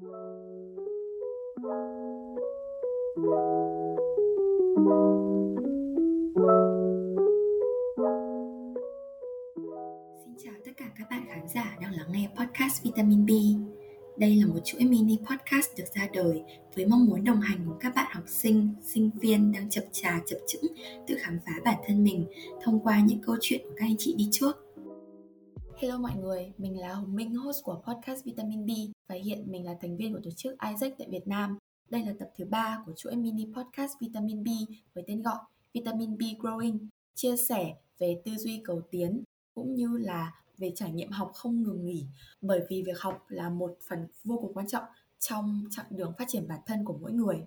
[0.00, 0.08] Xin
[10.44, 13.30] chào tất cả các bạn khán giả đang lắng nghe podcast Vitamin B.
[14.16, 16.42] Đây là một chuỗi mini podcast được ra đời
[16.76, 20.20] với mong muốn đồng hành cùng các bạn học sinh, sinh viên đang chập trà
[20.26, 20.72] chập chững
[21.06, 22.26] tự khám phá bản thân mình
[22.62, 24.69] thông qua những câu chuyện của các anh chị đi trước.
[25.80, 28.70] Hello mọi người, mình là Hồng Minh, host của podcast Vitamin B
[29.08, 31.58] và hiện mình là thành viên của tổ chức Isaac tại Việt Nam.
[31.90, 34.48] Đây là tập thứ ba của chuỗi mini podcast Vitamin B
[34.94, 35.38] với tên gọi
[35.74, 36.78] Vitamin B Growing,
[37.14, 39.22] chia sẻ về tư duy cầu tiến
[39.54, 42.06] cũng như là về trải nghiệm học không ngừng nghỉ
[42.40, 44.84] bởi vì việc học là một phần vô cùng quan trọng
[45.18, 47.46] trong chặng đường phát triển bản thân của mỗi người.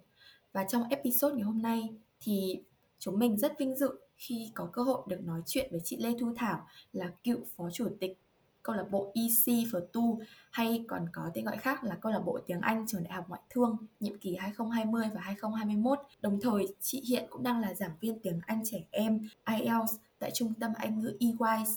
[0.53, 1.89] Và trong episode ngày hôm nay
[2.21, 2.63] thì
[2.99, 6.09] chúng mình rất vinh dự khi có cơ hội được nói chuyện với chị Lê
[6.19, 8.19] Thu Thảo là cựu phó chủ tịch
[8.63, 10.19] câu lạc bộ EC for Tu
[10.51, 13.25] hay còn có tên gọi khác là câu lạc bộ tiếng Anh trường Đại học
[13.27, 15.99] Ngoại thương nhiệm kỳ 2020 và 2021.
[16.21, 20.31] Đồng thời, chị hiện cũng đang là giảng viên tiếng Anh trẻ em IELTS tại
[20.33, 21.69] trung tâm Anh ngữ EYS.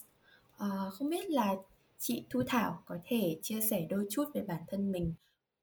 [0.57, 1.55] À, ờ, không biết là
[1.99, 5.15] chị Thu Thảo có thể chia sẻ đôi chút về bản thân mình,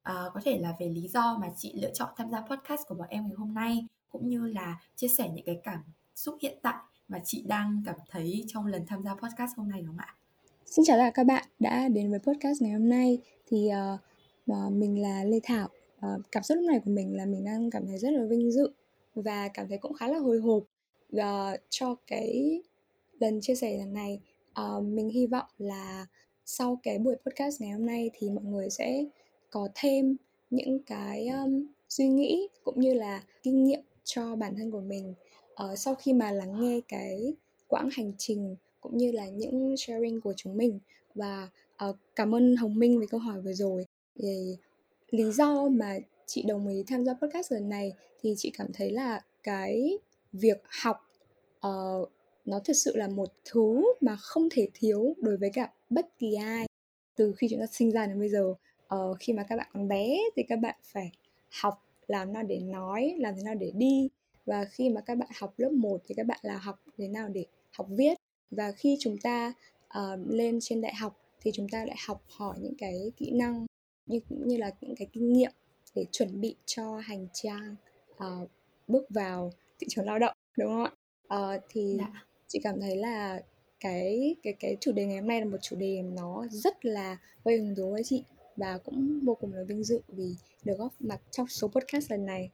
[0.03, 2.95] à, có thể là về lý do mà chị lựa chọn tham gia podcast của
[2.95, 5.79] bọn em ngày hôm nay, cũng như là chia sẻ những cái cảm
[6.15, 9.81] xúc hiện tại mà chị đang cảm thấy trong lần tham gia podcast hôm nay
[9.81, 10.15] đúng không ạ?
[10.65, 13.17] Xin chào tất cả các bạn đã đến với podcast ngày hôm nay.
[13.47, 13.69] Thì
[14.51, 15.69] uh, mình là Lê Thảo.
[15.97, 18.51] Uh, cảm xúc lúc này của mình là mình đang cảm thấy rất là vinh
[18.51, 18.71] dự
[19.15, 20.63] và cảm thấy cũng khá là hồi hộp
[21.15, 22.61] uh, cho cái
[23.19, 24.19] lần chia sẻ lần này.
[24.61, 26.05] Uh, mình hy vọng là
[26.45, 29.05] sau cái buổi podcast ngày hôm nay thì mọi người sẽ
[29.49, 30.15] có thêm
[30.49, 35.13] những cái um, suy nghĩ cũng như là kinh nghiệm cho bản thân của mình.
[35.51, 37.33] Uh, sau khi mà lắng nghe cái
[37.67, 40.79] quãng hành trình cũng như là những sharing của chúng mình.
[41.15, 41.49] Và
[41.89, 43.85] uh, cảm ơn Hồng Minh về câu hỏi vừa rồi.
[44.19, 44.57] Thì
[45.09, 48.91] lý do mà chị đồng ý tham gia podcast lần này thì chị cảm thấy
[48.91, 49.97] là cái
[50.33, 51.11] việc học
[51.67, 52.09] uh,
[52.45, 56.33] nó thực sự là một thứ mà không thể thiếu đối với cả bất kỳ
[56.33, 56.65] ai.
[57.15, 58.53] Từ khi chúng ta sinh ra đến bây giờ
[58.95, 61.11] uh, khi mà các bạn còn bé thì các bạn phải
[61.61, 64.09] học làm nào để nói làm thế nào để đi.
[64.45, 67.29] Và khi mà các bạn học lớp 1 thì các bạn là học thế nào
[67.29, 68.22] để học viết
[68.55, 69.53] và khi chúng ta
[69.97, 73.65] uh, lên trên đại học thì chúng ta lại học hỏi những cái kỹ năng
[74.05, 75.51] như như là những cái kinh nghiệm
[75.95, 77.75] để chuẩn bị cho hành trang
[78.11, 78.49] uh,
[78.87, 80.93] bước vào thị trường lao động đúng không
[81.27, 82.25] ạ uh, thì dạ.
[82.47, 83.41] chị cảm thấy là
[83.79, 87.17] cái cái cái chủ đề ngày hôm nay là một chủ đề nó rất là
[87.45, 88.23] gây hứng thú với chị
[88.55, 92.25] và cũng vô cùng là vinh dự vì được góp mặt trong số podcast lần
[92.25, 92.49] này.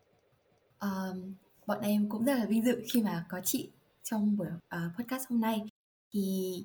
[0.82, 1.34] Um,
[1.66, 3.70] bọn em cũng rất là vinh dự khi mà có chị
[4.04, 5.69] trong buổi uh, podcast hôm nay
[6.12, 6.64] thì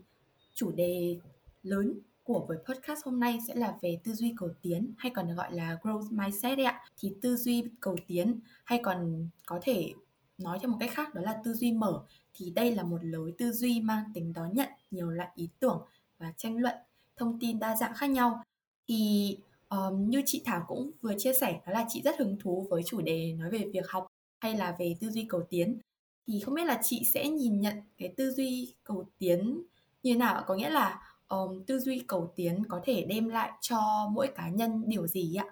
[0.55, 1.19] chủ đề
[1.63, 5.35] lớn của buổi podcast hôm nay sẽ là về tư duy cầu tiến hay còn
[5.35, 6.81] gọi là growth mindset đấy ạ.
[6.99, 9.93] Thì tư duy cầu tiến hay còn có thể
[10.39, 12.05] nói theo một cách khác đó là tư duy mở.
[12.35, 15.83] Thì đây là một lối tư duy mang tính đón nhận nhiều loại ý tưởng
[16.19, 16.75] và tranh luận
[17.17, 18.43] thông tin đa dạng khác nhau.
[18.89, 19.39] Thì
[19.69, 22.83] um, như chị Thảo cũng vừa chia sẻ đó là chị rất hứng thú với
[22.87, 24.07] chủ đề nói về việc học
[24.41, 25.79] hay là về tư duy cầu tiến
[26.27, 29.63] thì không biết là chị sẽ nhìn nhận cái tư duy cầu tiến
[30.03, 33.51] như thế nào có nghĩa là um, tư duy cầu tiến có thể đem lại
[33.61, 35.47] cho mỗi cá nhân điều gì ạ?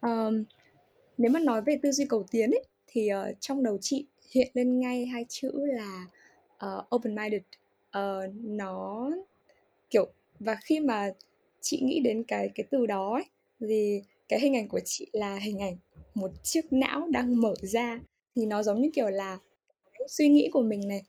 [0.00, 0.44] Um,
[1.18, 4.50] nếu mà nói về tư duy cầu tiến ấy thì uh, trong đầu chị hiện
[4.54, 6.06] lên ngay hai chữ là
[6.58, 7.44] ờ, uh, open minded uh,
[7.90, 9.10] ờ, nó
[9.90, 11.10] kiểu và khi mà
[11.60, 13.24] chị nghĩ đến cái cái từ đó ấy,
[13.60, 15.76] thì cái hình ảnh của chị là hình ảnh
[16.14, 18.00] một chiếc não đang mở ra
[18.34, 19.38] thì nó giống như kiểu là
[19.98, 21.02] cái suy nghĩ của mình này,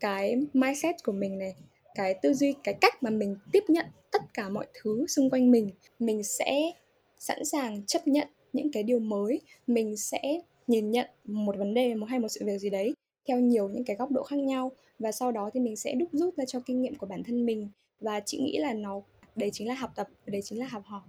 [0.00, 1.54] cái mindset của mình này,
[1.94, 5.50] cái tư duy, cái cách mà mình tiếp nhận tất cả mọi thứ xung quanh
[5.50, 5.70] mình.
[5.98, 6.72] Mình sẽ
[7.18, 9.40] sẵn sàng chấp nhận những cái điều mới.
[9.66, 12.94] Mình sẽ nhìn nhận một vấn đề, một hay một sự việc gì đấy
[13.28, 14.72] theo nhiều những cái góc độ khác nhau.
[14.98, 17.46] Và sau đó thì mình sẽ đúc rút ra cho kinh nghiệm của bản thân
[17.46, 17.68] mình.
[18.00, 19.00] Và chị nghĩ là nó,
[19.36, 21.02] đấy chính là học tập, đấy chính là học hỏi.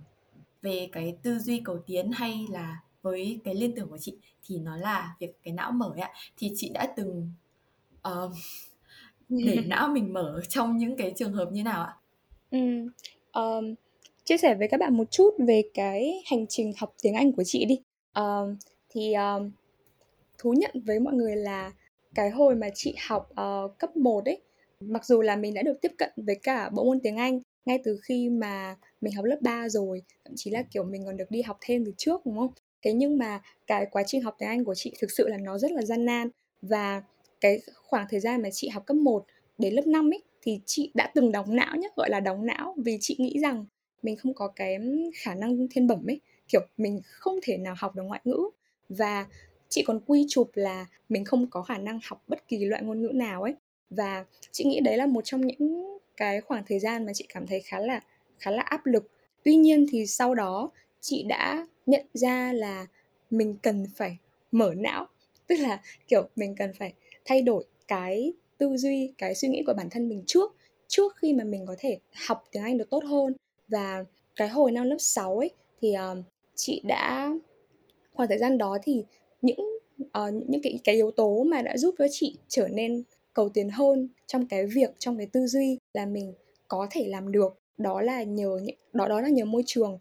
[0.62, 4.58] Về cái tư duy cầu tiến hay là với cái liên tưởng của chị thì
[4.58, 7.32] nó là việc cái não mở ạ thì chị đã từng
[8.08, 8.32] uh,
[9.30, 11.96] để não mình mở trong những cái trường hợp như nào ạ?
[12.52, 12.60] Ừ,
[13.34, 13.76] um,
[14.24, 17.44] chia sẻ với các bạn một chút về cái hành trình học tiếng Anh của
[17.46, 17.80] chị đi.
[18.16, 18.58] Um,
[18.90, 19.52] thì um,
[20.38, 21.72] thú nhận với mọi người là
[22.16, 24.42] cái hồi mà chị học uh, cấp 1 ấy,
[24.80, 27.80] mặc dù là mình đã được tiếp cận với cả bộ môn tiếng Anh ngay
[27.84, 31.32] từ khi mà mình học lớp 3 rồi, thậm chí là kiểu mình còn được
[31.32, 32.54] đi học thêm từ trước đúng không?
[32.84, 35.58] Thế nhưng mà cái quá trình học tiếng Anh của chị thực sự là nó
[35.58, 36.30] rất là gian nan.
[36.62, 37.04] Và
[37.42, 39.26] cái khoảng thời gian mà chị học cấp 1
[39.58, 42.76] đến lớp 5 ấy thì chị đã từng đóng não nhé, gọi là đóng não.
[42.78, 43.66] Vì chị nghĩ rằng
[44.04, 44.78] mình không có cái
[45.16, 46.20] khả năng thiên bẩm ấy.
[46.48, 48.40] Kiểu mình không thể nào học được ngoại ngữ.
[48.90, 49.28] Và
[49.70, 53.02] chị còn quy chụp là mình không có khả năng học bất kỳ loại ngôn
[53.02, 53.54] ngữ nào ấy.
[53.90, 57.48] Và chị nghĩ đấy là một trong những cái khoảng thời gian mà chị cảm
[57.48, 58.00] thấy khá là
[58.40, 59.12] khá là áp lực.
[59.44, 60.72] Tuy nhiên thì sau đó
[61.04, 62.88] chị đã nhận ra là
[63.30, 64.18] mình cần phải
[64.52, 65.08] mở não.
[65.48, 66.94] Tức là kiểu mình cần phải
[67.26, 70.56] thay đổi cái tư duy cái suy nghĩ của bản thân mình trước
[70.88, 73.34] trước khi mà mình có thể học tiếng Anh được tốt hơn.
[73.68, 74.06] Và
[74.36, 75.52] cái hồi năm lớp 6 ấy
[75.82, 76.18] thì uh,
[76.56, 77.34] chị đã
[78.14, 79.04] khoảng thời gian đó thì
[79.42, 83.04] những uh, những cái cái yếu tố mà đã giúp cho chị trở nên
[83.34, 86.34] cầu tiến hơn trong cái việc trong cái tư duy là mình
[86.68, 90.00] có thể làm được đó là nhờ những đó đó là nhờ môi trường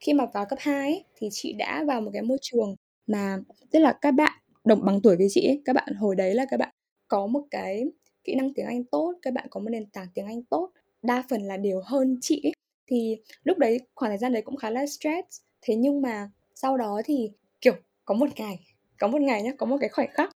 [0.00, 2.76] khi mà vào cấp 2 ấy, thì chị đã vào một cái môi trường
[3.06, 3.38] mà
[3.70, 4.32] tức là các bạn
[4.64, 6.74] đồng bằng tuổi với chị ấy, các bạn hồi đấy là các bạn
[7.08, 7.84] có một cái
[8.24, 10.70] kỹ năng tiếng Anh tốt, các bạn có một nền tảng tiếng Anh tốt,
[11.02, 12.52] đa phần là đều hơn chị ấy.
[12.86, 15.40] Thì lúc đấy khoảng thời gian đấy cũng khá là stress.
[15.62, 17.30] Thế nhưng mà sau đó thì
[17.60, 17.74] kiểu
[18.04, 18.60] có một ngày,
[18.98, 20.30] có một ngày nhá, có một cái khoảnh khắc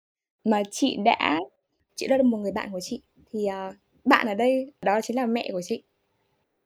[0.45, 1.39] mà chị đã
[1.95, 3.75] chị đã được một người bạn của chị thì uh,
[4.05, 5.83] bạn ở đây đó chính là mẹ của chị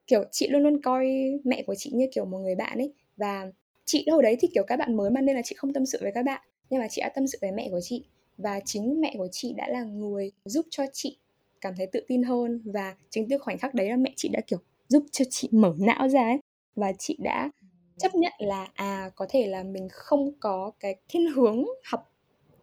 [0.07, 1.07] kiểu, chị luôn luôn coi
[1.43, 2.93] mẹ của chị như kiểu một người bạn ấy.
[3.17, 3.51] Và
[3.85, 5.97] chị đâu đấy thì kiểu các bạn mới mà nên là chị không tâm sự
[6.01, 6.41] với các bạn.
[6.69, 8.05] Nhưng mà chị đã tâm sự với mẹ của chị.
[8.37, 11.17] Và chính mẹ của chị đã là người giúp cho chị
[11.61, 12.61] cảm thấy tự tin hơn.
[12.65, 15.73] Và chính từ khoảnh khắc đấy là mẹ chị đã kiểu giúp cho chị mở
[15.79, 16.39] não ra ấy.
[16.75, 17.49] Và chị đã
[17.97, 22.13] chấp nhận là à có thể là mình không có cái thiên hướng học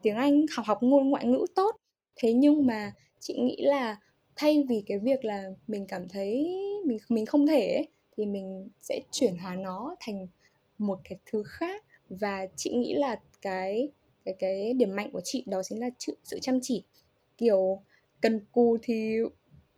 [0.03, 1.77] tiếng Anh, học học ngôn ngoại ngữ tốt.
[2.17, 3.97] Thế nhưng mà chị nghĩ là
[4.37, 8.69] thay vì cái việc là mình cảm thấy mình mình không thể ấy, thì mình
[8.81, 10.27] sẽ chuyển hóa nó thành
[10.79, 11.85] một cái thứ khác.
[12.09, 13.89] Và chị nghĩ là cái
[14.25, 16.83] cái cái điểm mạnh của chị đó chính là sự, sự chăm chỉ.
[17.39, 17.83] Kiểu
[18.21, 19.17] cần cù thì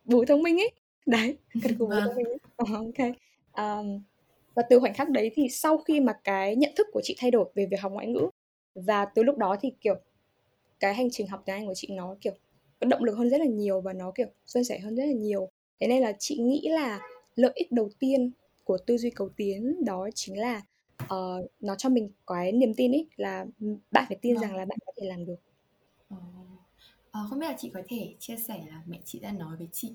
[0.05, 0.71] bù thông minh ấy.
[1.07, 2.39] Đấy cần cù bù thông minh ấy.
[2.63, 3.07] Uh, ok.
[3.57, 4.01] Um,
[4.55, 7.31] và từ khoảnh khắc đấy thì sau khi mà cái nhận thức của chị thay
[7.31, 8.31] đổi về việc học ngoại ngữ
[8.75, 9.95] và từ lúc đó thì kiểu
[10.81, 12.33] cái hành trình học tiếng Anh của chị nó kiểu
[12.81, 15.49] động lực hơn rất là nhiều và nó kiểu suôn sẻ hơn rất là nhiều
[15.81, 17.01] thế nên là chị nghĩ là
[17.35, 18.31] lợi ích đầu tiên
[18.65, 20.63] của tư duy cầu tiến đó chính là
[21.05, 23.47] uh, nó cho mình cái niềm tin ấy là
[23.91, 24.41] bạn phải tin à.
[24.41, 25.37] rằng là bạn có thể làm được.
[27.11, 29.69] À, không biết là chị có thể chia sẻ là mẹ chị đã nói với
[29.73, 29.93] chị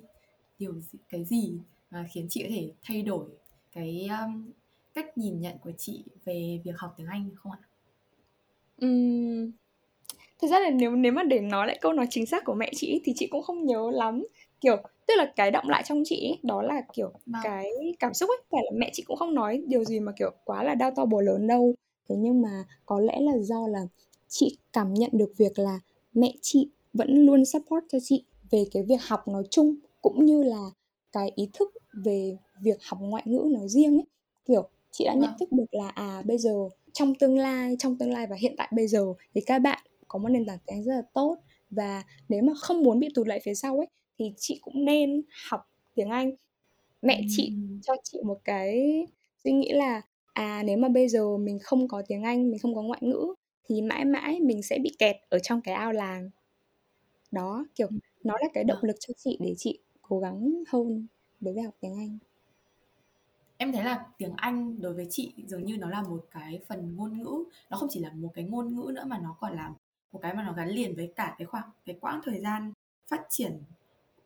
[0.60, 1.54] điều gì, cái gì
[1.92, 3.26] mà khiến chị có thể thay đổi
[3.72, 4.52] cái um,
[4.94, 7.60] cách nhìn nhận của chị về việc học tiếng Anh không ạ?
[8.86, 9.52] Uhm,
[10.42, 12.72] thật ra là nếu nếu mà để nói lại câu nói chính xác của mẹ
[12.76, 14.24] chị thì chị cũng không nhớ lắm
[14.62, 14.78] kiểu
[15.08, 17.42] tức là cái động lại trong chị ấy, đó là kiểu vâng.
[17.44, 20.32] cái cảm xúc ấy phải là mẹ chị cũng không nói điều gì mà kiểu
[20.44, 21.74] quá là đau to bồ lớn đâu
[22.10, 23.80] thế nhưng mà có lẽ là do là
[24.28, 25.80] chị cảm nhận được việc là
[26.14, 30.44] mẹ chị vẫn luôn support cho chị về cái việc học nói chung cũng như
[30.44, 30.70] là
[31.12, 34.06] cái ý thức về việc học ngoại ngữ nói riêng ấy
[34.46, 35.36] kiểu chị đã nhận vâng.
[35.40, 36.54] thức được là à bây giờ
[36.94, 39.06] trong tương lai trong tương lai và hiện tại bây giờ
[39.36, 41.38] thì các bạn có một nền tảng tiếng rất là tốt.
[41.70, 43.88] Và nếu mà không muốn bị tụt lại phía sau ấy
[44.20, 45.62] thì chị cũng nên học
[45.96, 46.32] tiếng Anh.
[47.02, 48.82] Mẹ chị cho chị một cái
[49.44, 50.02] suy nghĩ là
[50.34, 53.34] à nếu mà bây giờ mình không có tiếng Anh mình không có ngoại ngữ
[53.70, 56.30] thì mãi mãi mình sẽ bị kẹt ở trong cái ao làng.
[57.32, 57.88] Đó kiểu
[58.24, 61.08] nó là cái động lực cho chị để chị cố gắng hơn
[61.40, 62.18] đối với học tiếng Anh.
[63.58, 66.96] Em thấy là tiếng Anh đối với chị dường như nó là một cái phần
[66.96, 67.44] ngôn ngữ.
[67.70, 69.74] Nó không chỉ là một cái ngôn ngữ nữa mà nó còn là
[70.12, 72.74] một cái mà nó gắn liền với cả cái khoảng cái quãng thời gian
[73.08, 73.64] phát triển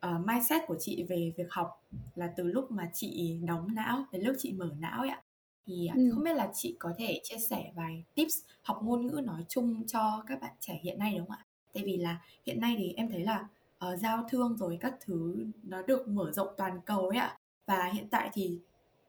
[0.06, 1.84] uh, mindset của chị về việc học
[2.15, 5.22] là từ lúc mà chị đóng não đến lúc chị mở não ấy ạ.
[5.65, 6.12] Thì ừ.
[6.13, 9.88] không biết là chị có thể chia sẻ vài tips học ngôn ngữ nói chung
[9.88, 11.46] cho các bạn trẻ hiện nay đúng không ạ?
[11.74, 13.48] Tại vì là hiện nay thì em thấy là
[13.86, 17.38] uh, giao thương rồi các thứ nó được mở rộng toàn cầu ấy ạ.
[17.65, 18.60] Và hiện tại thì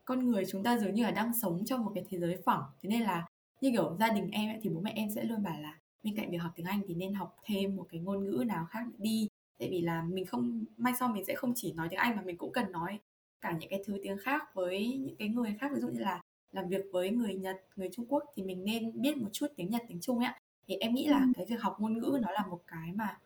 [0.05, 2.63] con người chúng ta dường như là đang sống trong một cái thế giới phẳng.
[2.83, 3.27] Thế nên là
[3.61, 6.17] như kiểu gia đình em ấy, thì bố mẹ em sẽ luôn bảo là bên
[6.17, 8.85] cạnh việc học tiếng Anh thì nên học thêm một cái ngôn ngữ nào khác
[8.99, 12.17] đi tại vì là mình không mai sau mình sẽ không chỉ nói tiếng Anh
[12.17, 12.99] mà mình cũng cần nói
[13.41, 16.21] cả những cái thứ tiếng khác với những cái người khác ví dụ như là
[16.53, 19.71] làm việc với người Nhật, người Trung Quốc thì mình nên biết một chút tiếng
[19.71, 20.39] Nhật, tiếng Trung ấy ạ.
[20.67, 21.27] Thì em nghĩ là ừ.
[21.35, 23.19] cái việc học ngôn ngữ nó là một cái mà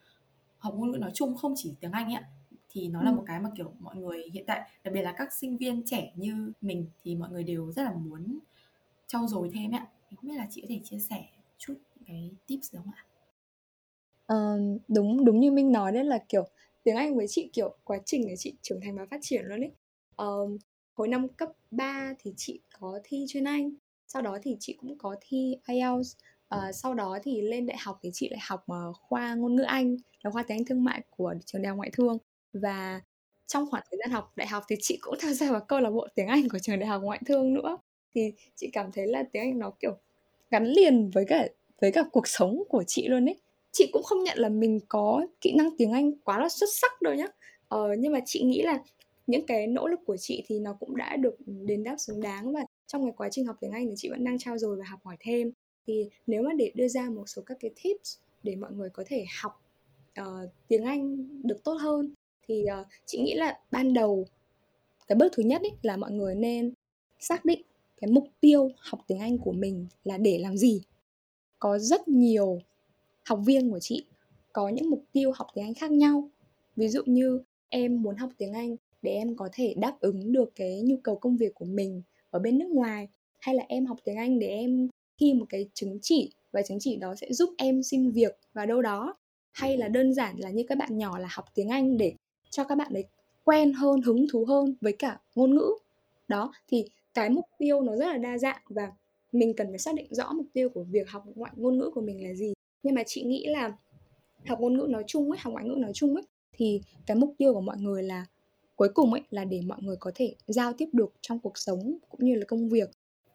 [0.59, 2.23] học ngôn ngữ nói chung không chỉ tiếng Anh ấy
[2.69, 3.05] thì nó ừ.
[3.05, 5.83] là một cái mà kiểu mọi người hiện tại đặc biệt là các sinh viên
[5.87, 8.39] trẻ như mình thì mọi người đều rất là muốn
[9.07, 9.87] trau dồi thêm ạ.
[10.17, 11.25] Không biết là chị có thể chia sẻ
[11.59, 11.75] chút
[12.11, 13.05] cái tips đó không ạ?
[14.35, 16.45] Uh, đúng đúng như Minh nói đấy là kiểu
[16.83, 19.61] tiếng Anh với chị kiểu quá trình để chị trưởng thành và phát triển luôn
[19.61, 19.73] ấy.
[20.23, 20.61] Uh,
[20.95, 23.71] hồi năm cấp 3 thì chị có thi chuyên Anh,
[24.07, 26.17] sau đó thì chị cũng có thi IELTS.
[26.55, 29.63] Uh, sau đó thì lên đại học thì chị lại học uh, khoa ngôn ngữ
[29.63, 32.19] Anh, là khoa tiếng Anh thương mại của trường đại học ngoại thương
[32.53, 33.01] và
[33.47, 35.91] trong khoảng thời gian học đại học thì chị cũng tham gia vào câu lạc
[35.91, 37.79] bộ tiếng Anh của trường đại học ngoại thương nữa
[38.15, 39.97] thì chị cảm thấy là tiếng Anh nó kiểu
[40.51, 41.49] gắn liền với cả
[41.81, 43.37] với cả cuộc sống của chị luôn ấy.
[43.73, 47.03] Chị cũng không nhận là mình có kỹ năng tiếng Anh quá là xuất sắc
[47.03, 47.27] đâu nhá.
[47.69, 48.79] Ờ, nhưng mà chị nghĩ là
[49.27, 52.53] những cái nỗ lực của chị thì nó cũng đã được đền đáp xứng đáng
[52.53, 54.85] và trong cái quá trình học tiếng Anh thì chị vẫn đang trao dồi và
[54.89, 55.51] học hỏi thêm.
[55.87, 59.05] Thì nếu mà để đưa ra một số các cái tips để mọi người có
[59.07, 59.63] thể học
[60.21, 62.15] uh, tiếng Anh được tốt hơn
[62.49, 64.27] thì uh, chị nghĩ là ban đầu
[65.09, 66.73] cái bước thứ nhất ấy là mọi người nên
[67.19, 67.63] xác định
[68.01, 70.81] cái mục tiêu học tiếng Anh của mình là để làm gì
[71.61, 72.59] có rất nhiều
[73.25, 74.05] học viên của chị
[74.53, 76.31] có những mục tiêu học tiếng Anh khác nhau.
[76.77, 80.53] Ví dụ như em muốn học tiếng Anh để em có thể đáp ứng được
[80.55, 83.97] cái nhu cầu công việc của mình ở bên nước ngoài, hay là em học
[84.05, 84.89] tiếng Anh để em
[85.19, 88.67] thi một cái chứng chỉ và chứng chỉ đó sẽ giúp em xin việc vào
[88.67, 89.17] đâu đó.
[89.53, 92.13] Hay là đơn giản là như các bạn nhỏ là học tiếng Anh để
[92.51, 93.05] cho các bạn ấy
[93.45, 95.71] quen hơn, hứng thú hơn với cả ngôn ngữ.
[96.29, 98.93] Đó, thì cái mục tiêu nó rất là đa dạng và
[99.33, 102.01] mình cần phải xác định rõ mục tiêu của việc học ngoại ngôn ngữ của
[102.01, 102.53] mình là gì.
[102.83, 103.77] Nhưng mà chị nghĩ là
[104.47, 107.35] học ngôn ngữ nói chung ấy học ngoại ngữ nói chung ấy thì cái mục
[107.39, 108.27] tiêu của mọi người là
[108.77, 111.99] cuối cùng ấy là để mọi người có thể giao tiếp được trong cuộc sống
[112.09, 112.91] cũng như là công việc.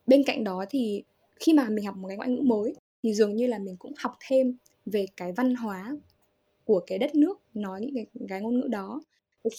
[0.08, 1.04] Bên cạnh đó thì
[1.36, 3.94] khi mà mình học một cái ngoại ngữ mới thì dường như là mình cũng
[3.98, 5.98] học thêm về cái văn hóa
[6.66, 9.02] của cái đất nước nói những cái, cái ngôn ngữ đó.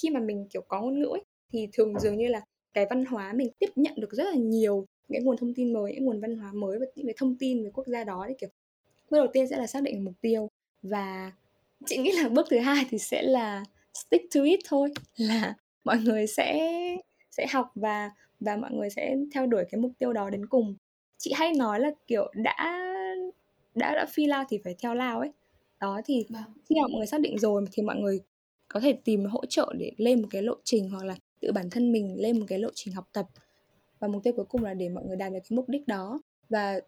[0.02, 2.40] Khi mà mình kiểu có ngôn ngữ ấy, thì thường dường như là
[2.74, 5.92] cái văn hóa mình tiếp nhận được rất là nhiều những nguồn thông tin mới
[5.94, 8.34] những nguồn văn hóa mới và những cái thông tin về quốc gia đó thì
[8.38, 8.50] kiểu
[9.10, 10.50] bước đầu tiên sẽ là xác định mục tiêu
[10.82, 11.32] và
[11.86, 15.98] chị nghĩ là bước thứ hai thì sẽ là stick to it thôi là mọi
[15.98, 16.70] người sẽ
[17.30, 18.10] sẽ học và
[18.40, 20.76] và mọi người sẽ theo đuổi cái mục tiêu đó đến cùng.
[21.18, 22.84] Chị hay nói là kiểu đã
[23.75, 25.30] đã đã phi lao thì phải theo lao ấy.
[25.80, 26.42] Đó thì vâng.
[26.68, 28.20] khi nào mọi người xác định rồi thì mọi người
[28.68, 31.70] có thể tìm hỗ trợ để lên một cái lộ trình hoặc là tự bản
[31.70, 33.26] thân mình lên một cái lộ trình học tập
[34.06, 36.20] và mục tiêu cuối cùng là để mọi người đạt được cái mục đích đó.
[36.48, 36.80] Và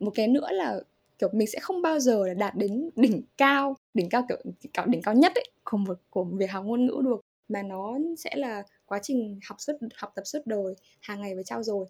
[0.00, 0.80] một cái nữa là
[1.18, 4.38] kiểu mình sẽ không bao giờ là đạt đến đỉnh cao đỉnh cao kiểu,
[4.72, 7.20] kiểu đỉnh cao nhất ấy của một của việc học ngôn ngữ được.
[7.48, 11.42] Mà nó sẽ là quá trình học suốt học tập suốt đời hàng ngày và
[11.42, 11.86] trao dồi.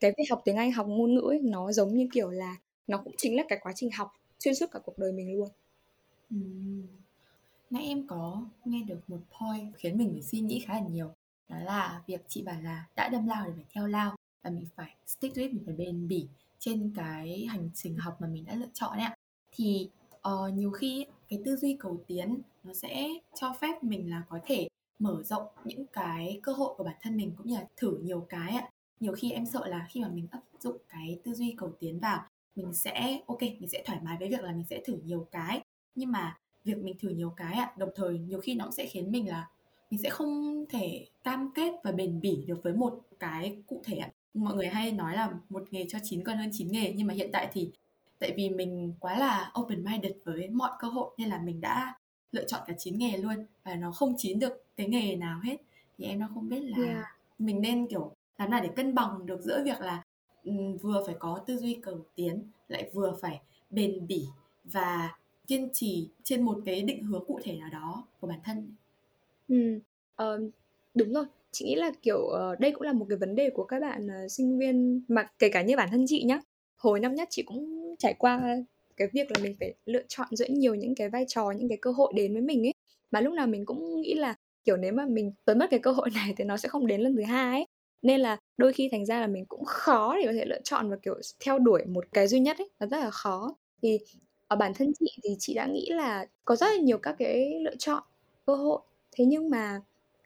[0.00, 2.98] Cái việc học tiếng Anh học ngôn ngữ ấy, nó giống như kiểu là nó
[2.98, 5.48] cũng chính là cái quá trình học xuyên suốt cả cuộc đời mình luôn.
[6.30, 6.36] Ừ.
[7.70, 11.10] nãy em có nghe được một point khiến mình phải suy nghĩ khá là nhiều.
[11.48, 14.66] Đó là việc chị bảo là đã đâm lao thì phải theo lao là mình
[14.76, 16.26] phải stick to it mình phải bền bỉ
[16.58, 19.16] trên cái hành trình học mà mình đã lựa chọn ấy ạ.
[19.52, 19.88] Thì
[20.28, 24.38] uh, nhiều khi cái tư duy cầu tiến nó sẽ cho phép mình là có
[24.46, 24.68] thể
[24.98, 28.26] mở rộng những cái cơ hội của bản thân mình cũng như là thử nhiều
[28.28, 28.70] cái ạ.
[29.00, 31.98] Nhiều khi em sợ là khi mà mình áp dụng cái tư duy cầu tiến
[31.98, 32.22] vào
[32.56, 35.60] mình sẽ ok mình sẽ thoải mái với việc là mình sẽ thử nhiều cái
[35.94, 38.86] nhưng mà việc mình thử nhiều cái ạ đồng thời nhiều khi nó cũng sẽ
[38.86, 39.48] khiến mình là
[39.90, 43.96] mình sẽ không thể cam kết và bền bỉ được với một cái cụ thể
[43.96, 47.06] ạ mọi người hay nói là một nghề cho chín còn hơn chín nghề nhưng
[47.06, 47.70] mà hiện tại thì
[48.18, 51.94] tại vì mình quá là open minded với mọi cơ hội nên là mình đã
[52.32, 55.56] lựa chọn cả chín nghề luôn và nó không chín được cái nghề nào hết.
[55.98, 57.04] Thì em nó không biết là yeah.
[57.38, 60.02] mình nên kiểu làm nào để cân bằng được giữa việc là
[60.44, 64.26] um, vừa phải có tư duy cầu tiến lại vừa phải bền bỉ
[64.64, 68.74] và kiên trì trên một cái định hướng cụ thể nào đó của bản thân.
[69.48, 69.78] Ừ.
[70.16, 70.50] Um,
[70.94, 73.64] đúng rồi chị nghĩ là kiểu uh, đây cũng là một cái vấn đề của
[73.64, 76.40] các bạn uh, sinh viên mà kể cả như bản thân chị nhá.
[76.76, 78.56] Hồi năm nhất chị cũng trải qua
[78.96, 81.78] cái việc là mình phải lựa chọn giữa nhiều những cái vai trò những cái
[81.82, 82.74] cơ hội đến với mình ấy.
[83.10, 85.92] Mà lúc nào mình cũng nghĩ là kiểu nếu mà mình tới mất cái cơ
[85.92, 87.66] hội này thì nó sẽ không đến lần thứ hai ấy.
[88.02, 90.90] Nên là đôi khi thành ra là mình cũng khó để có thể lựa chọn
[90.90, 93.56] và kiểu theo đuổi một cái duy nhất ấy nó rất là khó.
[93.82, 93.98] Thì
[94.48, 97.60] ở bản thân chị thì chị đã nghĩ là có rất là nhiều các cái
[97.60, 98.02] lựa chọn
[98.46, 98.80] cơ hội.
[99.12, 99.80] Thế nhưng mà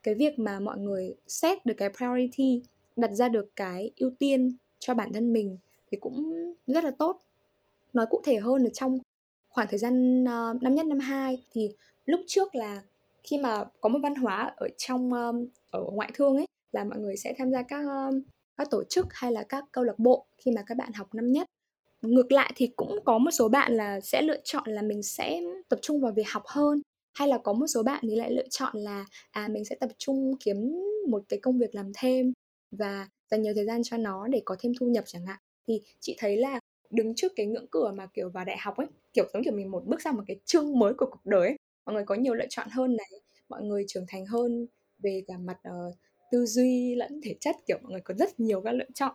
[0.07, 2.63] cái việc mà mọi người set được cái priority
[2.97, 5.59] đặt ra được cái ưu tiên cho bản thân mình
[5.91, 6.33] thì cũng
[6.67, 7.23] rất là tốt.
[7.93, 8.99] Nói cụ thể hơn là trong
[9.49, 11.71] khoảng thời gian uh, năm nhất năm hai thì
[12.05, 12.83] lúc trước là
[13.23, 16.99] khi mà có một văn hóa ở trong um, ở ngoại thương ấy là mọi
[16.99, 18.23] người sẽ tham gia các um,
[18.57, 21.33] các tổ chức hay là các câu lạc bộ khi mà các bạn học năm
[21.33, 21.47] nhất.
[22.03, 25.41] Ngược lại thì cũng có một số bạn là sẽ lựa chọn là mình sẽ
[25.69, 26.83] tập trung vào việc học hơn
[27.17, 29.91] hay là có một số bạn thì lại lựa chọn là à mình sẽ tập
[29.99, 32.33] trung kiếm một cái công việc làm thêm
[32.71, 35.39] và dành nhiều thời gian cho nó để có thêm thu nhập chẳng hạn.
[35.69, 38.87] Thì chị thấy là đứng trước cái ngưỡng cửa mà kiểu vào đại học ấy
[39.13, 41.57] kiểu giống kiểu mình một bước sang một cái chương mới của cuộc đời ấy
[41.87, 44.67] mọi người có nhiều lựa chọn hơn này mọi người trưởng thành hơn
[44.99, 45.95] về cả mặt uh,
[46.31, 49.15] tư duy lẫn thể chất kiểu mọi người có rất nhiều các lựa chọn.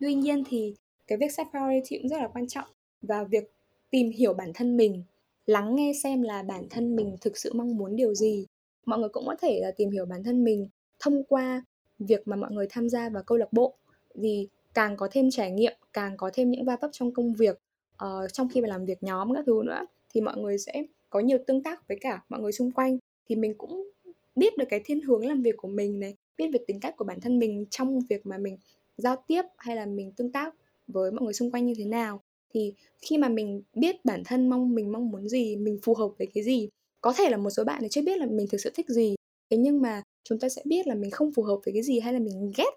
[0.00, 0.74] Tuy nhiên thì
[1.06, 2.68] cái việc set priority cũng rất là quan trọng
[3.02, 3.52] và việc
[3.90, 5.02] tìm hiểu bản thân mình
[5.46, 8.46] lắng nghe xem là bản thân mình thực sự mong muốn điều gì.
[8.86, 10.68] Mọi người cũng có thể là tìm hiểu bản thân mình
[10.98, 11.64] thông qua
[11.98, 13.74] việc mà mọi người tham gia vào câu lạc bộ.
[14.14, 17.58] Vì càng có thêm trải nghiệm càng có thêm những va vấp trong công việc
[18.04, 21.20] uh, trong khi mà làm việc nhóm các thứ nữa thì mọi người sẽ có
[21.20, 22.98] nhiều tương tác với cả mọi người xung quanh.
[23.28, 23.90] Thì mình cũng
[24.36, 27.04] biết được cái thiên hướng làm việc của mình này biết về tính cách của
[27.04, 28.56] bản thân mình trong việc mà mình
[28.96, 30.54] giao tiếp hay là mình tương tác
[30.86, 32.20] với mọi người xung quanh như thế nào
[32.52, 36.08] thì khi mà mình biết bản thân mong mình mong muốn gì mình phù hợp
[36.18, 36.68] với cái gì
[37.00, 39.14] có thể là một số bạn chưa biết là mình thực sự thích gì
[39.50, 42.00] thế nhưng mà chúng ta sẽ biết là mình không phù hợp với cái gì
[42.00, 42.70] hay là mình ghét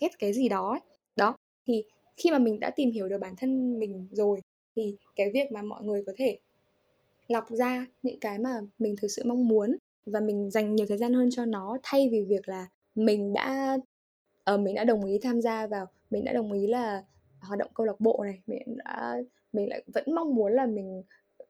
[0.00, 0.80] ghét cái gì đó ấy.
[1.16, 1.36] đó
[1.66, 1.84] thì
[2.16, 4.40] khi mà mình đã tìm hiểu được bản thân mình rồi
[4.76, 6.38] thì cái việc mà mọi người có thể
[7.28, 10.98] lọc ra những cái mà mình thực sự mong muốn và mình dành nhiều thời
[10.98, 13.78] gian hơn cho nó thay vì việc là mình đã
[14.54, 17.04] uh, mình đã đồng ý tham gia vào mình đã đồng ý là
[17.42, 19.16] hoạt động câu lạc bộ này mình đã
[19.52, 21.02] mình lại vẫn mong muốn là mình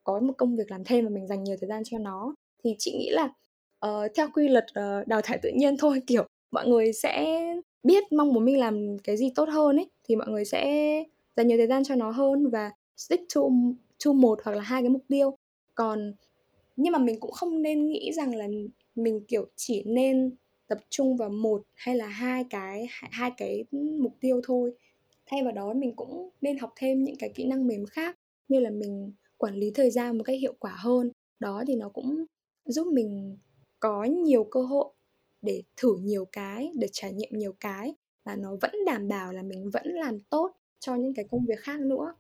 [0.05, 2.35] có một công việc làm thêm và mình dành nhiều thời gian cho nó.
[2.65, 3.25] Thì chị nghĩ là
[3.87, 7.39] uh, theo quy luật uh, đào thải tự nhiên thôi kiểu mọi người sẽ
[7.83, 10.65] biết mong muốn mình làm cái gì tốt hơn ấy thì mọi người sẽ
[11.37, 13.41] dành nhiều thời gian cho nó hơn và stick to
[14.05, 15.37] to một hoặc là hai cái mục tiêu.
[15.75, 16.15] Còn
[16.77, 18.49] nhưng mà mình cũng không nên nghĩ rằng là
[18.95, 20.37] mình kiểu chỉ nên
[20.69, 24.73] tập trung vào một hay là hai cái hai cái mục tiêu thôi
[25.33, 28.17] thay vào đó mình cũng nên học thêm những cái kỹ năng mềm khác
[28.49, 31.11] như là mình quản lý thời gian một cách hiệu quả hơn.
[31.41, 32.25] Đó thì nó cũng
[32.65, 33.39] giúp mình
[33.81, 34.93] có nhiều cơ hội
[35.43, 39.43] để thử nhiều cái để trải nghiệm nhiều cái và nó vẫn đảm bảo là
[39.43, 42.15] mình vẫn làm tốt cho những cái công việc khác nữa.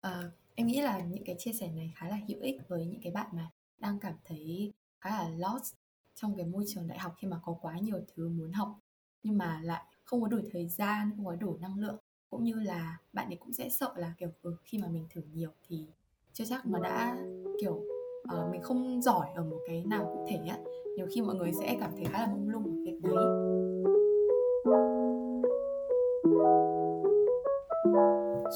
[0.00, 3.00] À, em nghĩ là những cái chia sẻ này khá là hữu ích với những
[3.02, 5.74] cái bạn mà đang cảm thấy khá là lost
[6.14, 8.78] trong cái môi trường đại học khi mà có quá nhiều thứ muốn học
[9.22, 11.98] nhưng mà lại không có đủ thời gian không có đủ năng lượng
[12.30, 15.20] cũng như là bạn ấy cũng sẽ sợ là kiểu ừ, khi mà mình thử
[15.34, 15.86] nhiều thì
[16.32, 17.16] chưa chắc mà đã
[17.60, 17.82] kiểu
[18.22, 20.58] uh, mình không giỏi ở một cái nào cụ thể á.
[20.96, 23.14] Nhiều khi mọi người sẽ cảm thấy khá là mông lung ở việc đấy.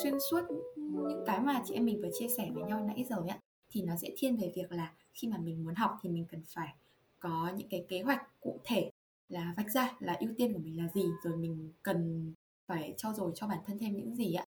[0.03, 0.41] Xuyên suốt
[0.77, 3.39] những cái mà chị em mình vừa chia sẻ với nhau nãy giờ ấy
[3.71, 6.43] thì nó sẽ thiên về việc là khi mà mình muốn học thì mình cần
[6.55, 6.75] phải
[7.19, 8.91] có những cái kế hoạch cụ thể
[9.29, 12.33] là vạch ra là ưu tiên của mình là gì rồi mình cần
[12.67, 14.45] phải trau dồi cho bản thân thêm những gì ạ?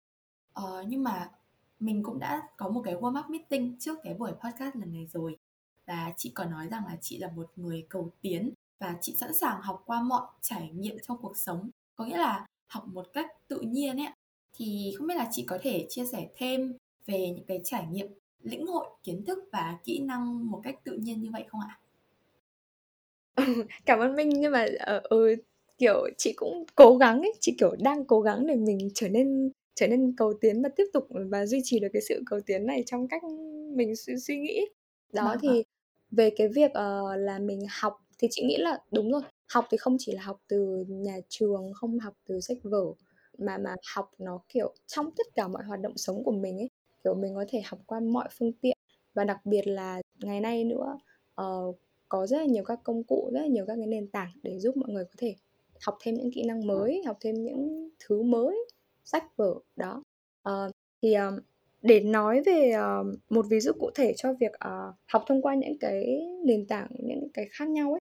[0.52, 1.31] Ờ, nhưng mà
[1.81, 5.07] mình cũng đã có một cái warm up meeting trước cái buổi podcast lần này
[5.07, 5.37] rồi.
[5.87, 9.35] Và chị có nói rằng là chị là một người cầu tiến và chị sẵn
[9.35, 11.70] sàng học qua mọi trải nghiệm trong cuộc sống.
[11.96, 14.09] Có nghĩa là học một cách tự nhiên ấy
[14.55, 16.76] thì không biết là chị có thể chia sẻ thêm
[17.07, 18.07] về những cái trải nghiệm
[18.42, 21.79] lĩnh hội kiến thức và kỹ năng một cách tự nhiên như vậy không ạ?
[23.87, 25.37] Cảm ơn Minh nhưng mà ờ, ừ,
[25.79, 29.51] kiểu chị cũng cố gắng ấy, chị kiểu đang cố gắng để mình trở nên
[29.75, 32.67] trở nên cầu tiến và tiếp tục và duy trì được cái sự cầu tiến
[32.67, 33.23] này trong cách
[33.75, 34.67] mình suy, suy nghĩ.
[35.12, 35.62] Đó vâng, thì vâng.
[36.11, 39.23] về cái việc uh, là mình học thì chị nghĩ là đúng rồi.
[39.49, 42.85] Học thì không chỉ là học từ nhà trường, không học từ sách vở
[43.39, 46.71] mà mà học nó kiểu trong tất cả mọi hoạt động sống của mình ấy
[47.05, 48.79] kiểu mình có thể học qua mọi phương tiện
[49.15, 50.99] và đặc biệt là ngày nay nữa
[51.43, 51.77] uh,
[52.09, 54.59] có rất là nhiều các công cụ rất là nhiều các cái nền tảng để
[54.59, 55.35] giúp mọi người có thể
[55.83, 58.57] học thêm những kỹ năng mới học thêm những thứ mới
[59.05, 60.03] sách vở đó.
[60.49, 60.71] Uh,
[61.03, 61.39] thì um,
[61.83, 65.55] để nói về uh, một ví dụ cụ thể cho việc uh, học thông qua
[65.55, 68.01] những cái nền tảng những cái khác nhau ấy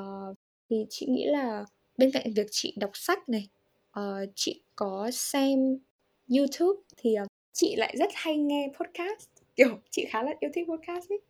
[0.00, 0.36] uh,
[0.70, 1.64] thì chị nghĩ là
[1.98, 3.48] bên cạnh việc chị đọc sách này
[3.98, 5.78] uh, chị có xem
[6.28, 9.28] YouTube thì uh, chị lại rất hay nghe podcast.
[9.56, 11.20] Kiểu chị khá là yêu thích podcast ấy.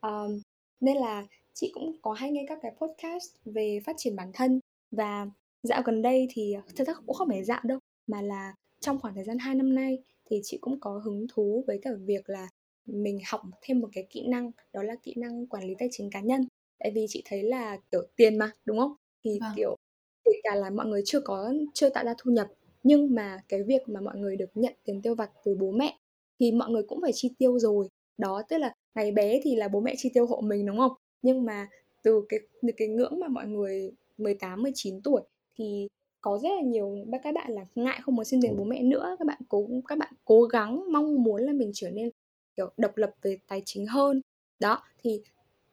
[0.00, 0.40] Um,
[0.80, 4.60] nên là chị cũng có hay nghe các cái podcast về phát triển bản thân
[4.90, 5.26] và
[5.62, 9.14] dạo gần đây thì thật ra cũng không phải dạo đâu mà là trong khoảng
[9.14, 9.98] thời gian 2 năm nay
[10.30, 12.48] thì chị cũng có hứng thú với cả việc là
[12.86, 16.10] mình học thêm một cái kỹ năng đó là kỹ năng quản lý tài chính
[16.10, 16.46] cá nhân.
[16.78, 18.92] Tại vì chị thấy là kiểu tiền mà đúng không?
[19.24, 19.52] Thì vâng.
[19.56, 19.76] kiểu
[20.24, 22.48] kể cả là mọi người chưa có chưa tạo ra thu nhập
[22.82, 25.98] nhưng mà cái việc mà mọi người được nhận tiền tiêu vặt từ bố mẹ
[26.40, 27.88] thì mọi người cũng phải chi tiêu rồi.
[28.18, 30.92] Đó tức là ngày bé thì là bố mẹ chi tiêu hộ mình đúng không?
[31.22, 31.68] Nhưng mà
[32.02, 35.22] từ cái từ cái ngưỡng mà mọi người 18 19 tuổi
[35.58, 35.88] thì
[36.20, 39.16] có rất là nhiều các bạn là ngại không muốn xin tiền bố mẹ nữa.
[39.18, 42.10] Các bạn cố các bạn cố gắng mong muốn là mình trở nên
[42.56, 44.20] kiểu độc lập về tài chính hơn.
[44.60, 45.22] Đó thì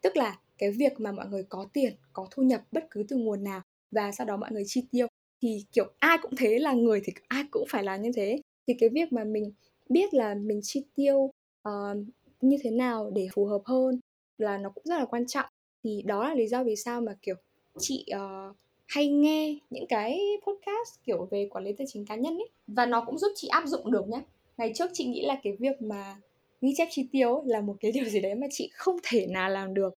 [0.02, 3.16] tức là cái việc mà mọi người có tiền có thu nhập bất cứ từ
[3.16, 5.08] nguồn nào và sau đó mọi người chi tiêu
[5.42, 8.42] thì kiểu ai cũng thế là người thì ai cũng phải làm như thế.
[8.68, 9.52] Thì cái việc mà mình
[9.90, 11.32] biết là mình chi tiêu
[11.70, 11.98] uh,
[12.42, 14.00] như thế nào để phù hợp hơn
[14.38, 15.50] là nó cũng rất là quan trọng.
[15.84, 17.36] Thì đó là lý do vì sao mà kiểu
[17.80, 18.56] chị uh,
[18.88, 22.50] hay nghe những cái podcast kiểu về quản lý tài chính cá nhân ấy.
[22.68, 24.22] Và nó cũng giúp chị áp dụng được nhé
[24.58, 26.18] ngày trước chị nghĩ là cái việc mà
[26.62, 29.50] ghi chép chi tiêu là một cái điều gì đấy mà chị không thể nào
[29.50, 29.94] làm được.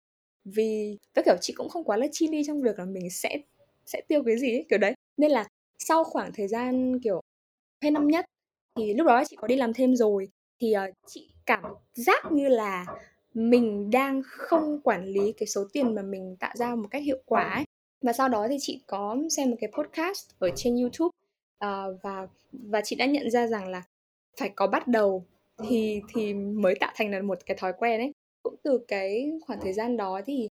[0.45, 3.37] Vì tất kiểu chị cũng không quá là chi ly trong việc là mình sẽ
[3.85, 4.93] sẽ tiêu cái gì ấy, kiểu đấy.
[5.17, 5.47] Nên là
[5.79, 7.21] sau khoảng thời gian kiểu
[7.81, 8.25] hai năm nhất
[8.75, 10.27] thì lúc đó chị có đi làm thêm rồi
[10.59, 12.85] thì uh, chị cảm giác như là
[13.33, 17.17] mình đang không quản lý cái số tiền mà mình tạo ra một cách hiệu
[17.25, 17.63] quả ấy
[18.01, 21.11] và sau đó thì chị có xem một cái podcast ở trên YouTube
[21.65, 23.83] uh, và và chị đã nhận ra rằng là
[24.39, 25.23] phải có bắt đầu
[25.67, 28.11] thì thì mới tạo thành là một cái thói quen ấy.
[28.43, 30.49] Cũng từ cái khoảng thời gian đó thì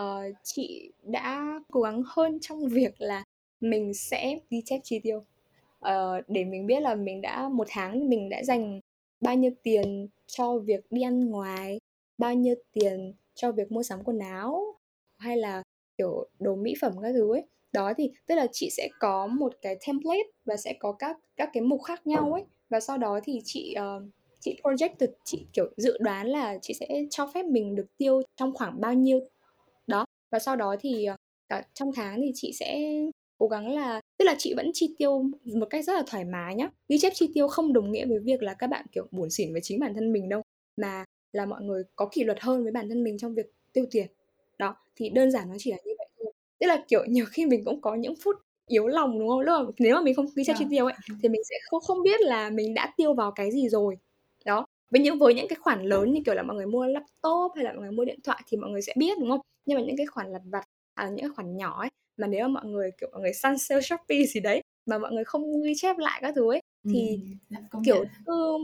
[0.00, 0.04] uh,
[0.42, 3.24] chị đã cố gắng hơn trong việc là
[3.60, 5.24] mình sẽ ghi chép chi tiêu.
[5.78, 8.80] Uh, để mình biết là mình đã một tháng mình đã dành
[9.20, 11.80] bao nhiêu tiền cho việc đi ăn ngoài
[12.18, 14.74] bao nhiêu tiền cho việc mua sắm quần áo
[15.18, 15.62] hay là
[15.98, 17.42] kiểu đồ mỹ phẩm các thứ ấy.
[17.72, 21.50] Đó thì tức là chị sẽ có một cái template và sẽ có các các
[21.52, 22.42] cái mục khác nhau ấy.
[22.70, 24.02] Và sau đó thì chị uh,
[24.40, 28.54] chị projected chị kiểu dự đoán là chị sẽ cho phép mình được tiêu trong
[28.54, 29.20] khoảng bao nhiêu.
[29.86, 31.16] Đó và sau đó thì uh,
[31.48, 32.94] cả trong tháng thì chị sẽ
[33.38, 36.54] cố gắng là tức là chị vẫn chi tiêu một cách rất là thoải mái
[36.54, 36.70] nhá.
[36.88, 39.52] Ghi chép chi tiêu không đồng nghĩa với việc là các bạn kiểu buồn xỉn
[39.52, 40.42] với chính bản thân mình đâu
[40.76, 43.86] mà là mọi người có kỷ luật hơn với bản thân mình trong việc tiêu
[43.90, 44.06] tiền
[44.58, 46.32] đó thì đơn giản nó chỉ là như vậy thôi.
[46.60, 49.40] Tức là kiểu nhiều khi mình cũng có những phút yếu lòng đúng không?
[49.40, 50.70] Lúc mà, nếu mà mình không ghi chép chi vâng.
[50.70, 53.68] tiêu ấy thì mình sẽ không không biết là mình đã tiêu vào cái gì
[53.68, 53.98] rồi.
[54.44, 57.52] Đó với những với những cái khoản lớn như kiểu là mọi người mua laptop
[57.54, 59.40] hay là mọi người mua điện thoại thì mọi người sẽ biết đúng không?
[59.66, 62.48] Nhưng mà những cái khoản lặt vặt à, những cái khoản nhỏ ấy mà nếu
[62.48, 65.62] mà mọi người kiểu mọi người săn sale shopee gì đấy mà mọi người không
[65.62, 68.58] ghi chép lại các thứ ấy thì ừ, kiểu cứ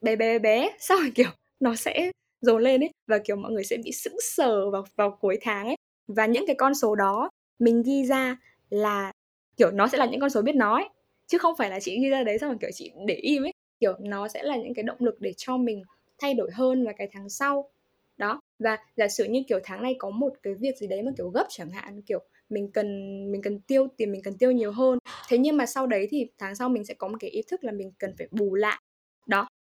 [0.00, 3.76] bé bé bé sao kiểu nó sẽ dồn lên ấy, và, kiểu, mọi người sẽ
[3.84, 5.76] bị sững sờ vào vào cuối tháng ấy.
[6.08, 8.36] Và những cái con số đó mình ghi ra
[8.70, 9.12] là,
[9.56, 10.88] kiểu, nó sẽ là những con số biết nói,
[11.26, 13.52] chứ không phải là chị ghi ra đấy xong rồi, kiểu chị để im ấy.
[13.80, 15.82] Kiểu, nó sẽ là những cái động lực để cho mình
[16.18, 17.70] thay đổi hơn vào cái tháng sau.
[18.16, 21.12] Đó, và giả sử như, kiểu, tháng này có một cái việc gì đấy mà,
[21.18, 22.86] kiểu, gấp chẳng hạn, kiểu, mình cần
[23.32, 24.98] mình cần tiêu, tiền mình cần tiêu nhiều hơn.
[25.28, 27.64] Thế nhưng mà sau đấy thì tháng sau mình sẽ có một cái ý thức
[27.64, 28.82] là mình cần phải bù lại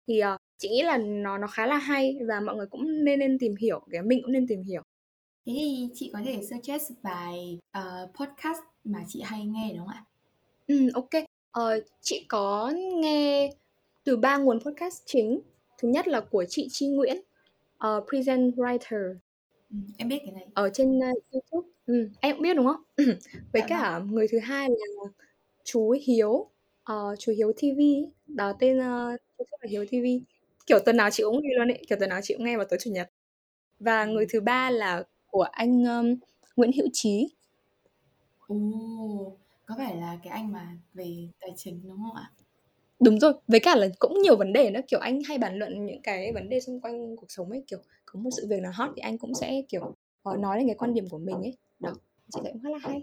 [0.07, 3.19] thì uh, chị nghĩ là nó nó khá là hay và mọi người cũng nên
[3.19, 4.81] nên tìm hiểu cái mình cũng nên tìm hiểu.
[5.45, 9.95] Thế thì chị có thể suggest bài uh, podcast mà chị hay nghe đúng không
[9.95, 10.05] ạ?
[10.67, 11.23] Ừ ok.
[11.59, 13.51] Uh, chị có nghe
[14.03, 15.41] từ ba nguồn podcast chính.
[15.77, 17.17] Thứ nhất là của chị Chi Nguyễn
[17.87, 19.15] uh, present writer.
[19.69, 20.47] Ừ, em biết cái này.
[20.53, 21.69] Ở trên uh, YouTube.
[21.85, 22.81] Ừ, em cũng biết đúng không?
[23.53, 24.11] Với dạ cả vâng.
[24.11, 25.11] người thứ hai là
[25.63, 26.49] chú Hiếu
[26.91, 27.79] uh, chú Hiếu TV
[28.27, 30.05] đó tên uh, là Hiếu TV
[30.67, 32.65] kiểu tuần nào chị cũng nghe luôn ấy kiểu tuần nào chị cũng nghe vào
[32.69, 33.11] tối chủ nhật
[33.79, 36.15] và người thứ ba là của anh um,
[36.55, 37.27] Nguyễn Hữu Trí
[38.47, 42.31] Ồ, có phải là cái anh mà về tài chính đúng không ạ?
[42.99, 45.85] Đúng rồi, với cả là cũng nhiều vấn đề nữa, kiểu anh hay bàn luận
[45.85, 48.71] những cái vấn đề xung quanh cuộc sống ấy, kiểu có một sự việc nào
[48.75, 49.95] hot thì anh cũng sẽ kiểu
[50.29, 51.57] uh, nói lên cái quan điểm của mình ấy.
[51.79, 51.93] Đó,
[52.31, 53.01] chị thấy cũng khá là hay.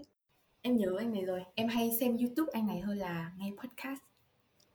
[0.61, 4.01] Em nhớ anh này rồi, em hay xem YouTube anh này hơn là nghe podcast.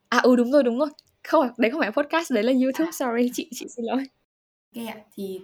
[0.09, 0.89] À ừ đúng rồi, đúng rồi.
[1.25, 2.93] Không, đấy không phải podcast, đấy là YouTube, à.
[2.93, 4.05] sorry, chị chị xin lỗi.
[4.77, 5.41] Ok ạ, thì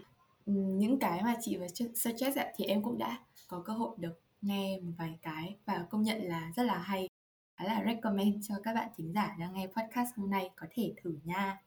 [0.47, 4.21] những cái mà chị vừa suggest ạ, thì em cũng đã có cơ hội được
[4.43, 7.09] nghe một vài cái và công nhận là rất là hay
[7.57, 10.93] khá là recommend cho các bạn thính giả đang nghe podcast hôm nay có thể
[11.03, 11.59] thử nha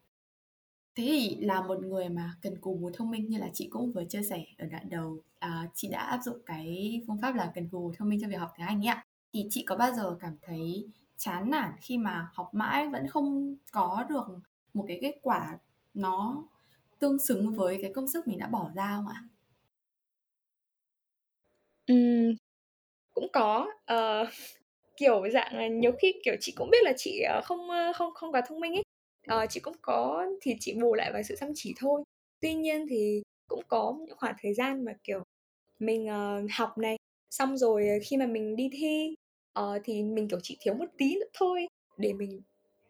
[0.96, 3.92] thế thì là một người mà cần cù bù thông minh như là chị cũng
[3.92, 7.52] vừa chia sẻ ở đoạn đầu à, chị đã áp dụng cái phương pháp là
[7.56, 9.94] cần cù thông minh cho việc học tiếng anh ấy ạ thì chị có bao
[9.94, 10.88] giờ cảm thấy
[11.24, 14.24] chán nản khi mà học mãi vẫn không có được
[14.74, 15.58] một cái kết quả
[15.94, 16.44] nó
[17.00, 19.24] tương xứng với cái công sức mình đã bỏ ra không ạ?
[21.88, 21.96] Ừ,
[23.14, 24.28] cũng có, uh,
[24.98, 28.32] kiểu dạng là nhiều khi kiểu chị cũng biết là chị ờ, không không không
[28.32, 28.84] quá thông minh ấy.
[29.44, 32.04] Uh, chị cũng có thì chị bù lại vào sự chăm chỉ thôi.
[32.42, 35.24] Tuy nhiên thì cũng có những khoảng thời gian mà kiểu
[35.80, 36.98] mình uh, học này
[37.32, 39.16] xong rồi khi mà mình đi thi
[39.60, 42.42] uh, thì mình kiểu chỉ thiếu một tí nữa thôi để mình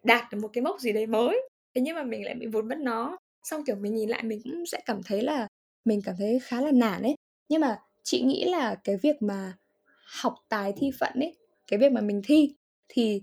[0.02, 1.48] đạt được một cái mốc gì đấy mới.
[1.74, 3.16] Thế nhưng mà mình lại bị vụt mất nó.
[3.42, 5.48] Xong kiểu mình nhìn lại mình cũng sẽ cảm thấy là
[5.84, 7.14] mình cảm thấy khá là nản ấy.
[7.48, 9.52] Nhưng mà chị nghĩ là cái việc mà
[10.22, 11.34] học tài thi phận ấy
[11.68, 12.54] cái việc mà mình thi
[12.88, 13.20] thì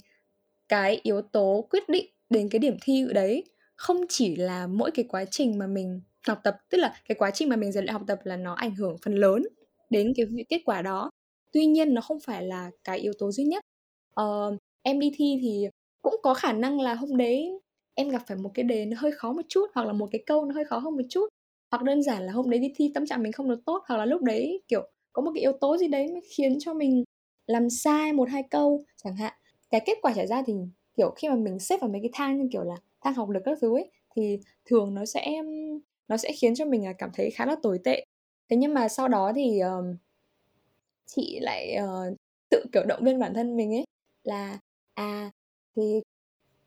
[0.70, 3.44] cái yếu tố quyết định đến cái điểm thi đấy
[3.76, 7.32] không chỉ là mỗi cái quá trình mà mình học tập tức là cái quá
[7.32, 9.44] trình mà mình rèn luyện học tập là nó ảnh hưởng phần lớn
[9.90, 11.10] đến cái kết quả đó
[11.52, 13.64] tuy nhiên nó không phải là cái yếu tố duy nhất.
[14.22, 15.68] Uh, em đi thi thì
[16.02, 17.60] cũng có khả năng là hôm đấy
[17.96, 20.24] em gặp phải một cái đề nó hơi khó một chút hoặc là một cái
[20.26, 21.28] câu nó hơi khó hơn một chút
[21.72, 23.98] hoặc đơn giản là hôm đấy đi thi tâm trạng mình không được tốt hoặc
[23.98, 27.04] là lúc đấy kiểu có một cái yếu tố gì đấy khiến cho mình
[27.48, 29.34] làm sai một hai câu chẳng hạn.
[29.70, 30.54] Cái kết quả trả ra thì
[30.98, 33.42] kiểu khi mà mình xếp vào mấy cái thang như kiểu là thang học lực
[33.46, 35.42] các thứ ấy thì thường nó sẽ
[36.08, 38.06] nó sẽ khiến cho mình à, cảm thấy khá là tồi tệ.
[38.50, 39.96] Thế nhưng mà sau đó thì uh,
[41.16, 42.18] chị lại uh,
[42.50, 43.84] tự kiểu động viên bản thân mình ấy
[44.24, 44.60] là
[44.94, 45.32] à
[45.76, 46.02] thì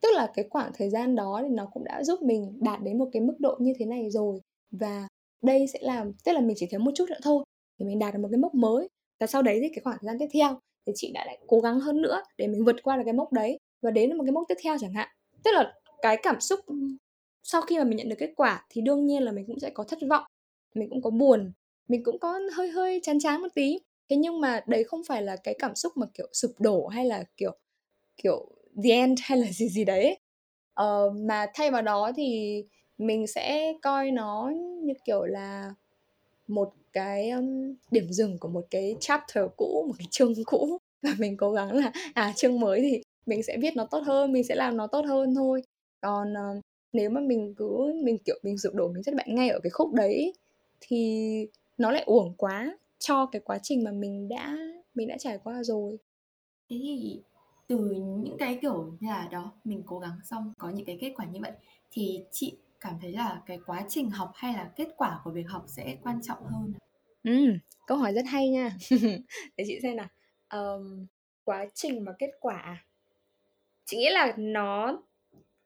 [0.03, 2.99] tức là cái khoảng thời gian đó thì nó cũng đã giúp mình đạt đến
[2.99, 4.41] một cái mức độ như thế này rồi.
[4.71, 5.09] Và
[5.43, 7.45] đây sẽ làm tức là mình chỉ thiếu một chút nữa thôi
[7.79, 8.89] thì mình đạt được một cái mốc mới.
[9.21, 11.61] Và sau đấy thì cái khoảng thời gian tiếp theo thì chị đã lại cố
[11.61, 14.33] gắng hơn nữa để mình vượt qua được cái mốc đấy và đến một cái
[14.33, 15.09] mốc tiếp theo chẳng hạn.
[15.45, 16.75] Tức là cái cảm xúc ừ,
[17.43, 19.71] sau khi mà mình nhận được kết quả thì đương nhiên là mình cũng sẽ
[19.71, 20.25] có thất vọng
[20.75, 21.53] mình cũng có buồn
[21.89, 23.79] mình cũng có hơi hơi chán chán một tí
[24.11, 27.05] thế nhưng mà đấy không phải là cái cảm xúc mà kiểu sụp đổ hay
[27.05, 27.57] là kiểu
[28.17, 28.49] kiểu
[28.85, 30.19] the end hay là gì gì đấy.
[30.83, 32.63] Uh, mà thay vào đó thì
[32.99, 35.75] mình sẽ coi nó như kiểu là
[36.49, 40.79] một cái um, điểm dừng của một cái chapter cũ một cái chương cũ.
[41.03, 44.33] Và mình cố gắng là à chương mới thì mình sẽ viết nó tốt hơn
[44.33, 45.63] mình sẽ làm nó tốt hơn thôi.
[46.01, 46.63] Còn uh,
[46.93, 49.71] nếu mà mình cứ mình kiểu mình sụp đổ mình thất bại ngay ở cái
[49.71, 50.35] khúc đấy
[50.81, 54.57] thì nó lại uổng quá cho cái quá trình mà mình đã
[54.95, 55.97] mình đã trải qua rồi.
[56.71, 57.23] Thế thì
[57.67, 57.79] từ
[58.23, 61.27] những cái kiểu như là đó mình cố gắng xong có những cái kết quả
[61.27, 61.53] như vậy
[61.91, 65.49] thì chị cảm thấy là cái quá trình học hay là kết quả của việc
[65.49, 66.73] học sẽ quan trọng hơn?
[67.23, 68.77] Ừ câu hỏi rất hay nha.
[69.57, 70.09] Để chị xem nào.
[70.55, 71.07] Um,
[71.45, 72.87] quá trình và kết quả
[73.85, 75.03] chị nghĩ là nó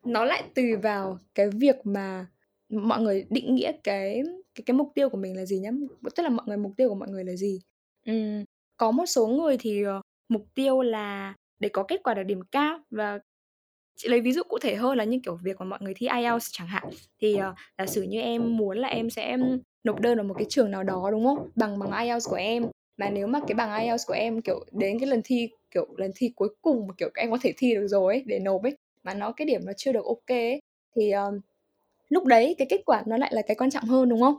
[0.04, 2.26] nó lại tùy vào cái việc mà
[2.68, 4.22] mọi người định nghĩa cái
[4.58, 5.70] cái cái mục tiêu của mình là gì nhá?
[6.16, 7.60] Tức là mọi người mục tiêu của mọi người là gì?
[8.10, 8.44] Uhm,
[8.76, 12.40] có một số người thì uh, mục tiêu là để có kết quả đạt điểm
[12.50, 13.18] cao và
[13.96, 16.06] chị lấy ví dụ cụ thể hơn là như kiểu việc mà mọi người thi
[16.06, 16.88] IELTS chẳng hạn.
[17.20, 19.36] Thì uh, giả sử như em muốn là em sẽ
[19.84, 21.50] nộp đơn vào một cái trường nào đó đúng không?
[21.56, 22.66] Bằng bằng IELTS của em.
[22.96, 26.10] Mà nếu mà cái bằng IELTS của em kiểu đến cái lần thi kiểu lần
[26.16, 28.76] thi cuối cùng mà kiểu em có thể thi được rồi ấy để nộp ấy
[29.02, 30.60] mà nó cái điểm nó chưa được ok ấy,
[30.96, 31.40] thì um,
[32.08, 34.36] lúc đấy cái kết quả nó lại là cái quan trọng hơn đúng không?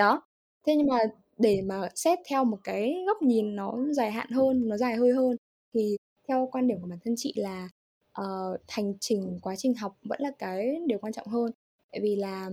[0.00, 0.22] Đó.
[0.66, 0.98] Thế nhưng mà
[1.38, 5.12] để mà xét theo một cái góc nhìn nó dài hạn hơn nó dài hơi
[5.12, 5.36] hơn
[5.74, 5.96] thì
[6.28, 7.68] theo quan điểm của bản thân chị là
[8.12, 11.50] ờ, uh, hành trình quá trình học vẫn là cái điều quan trọng hơn.
[11.92, 12.50] Tại vì là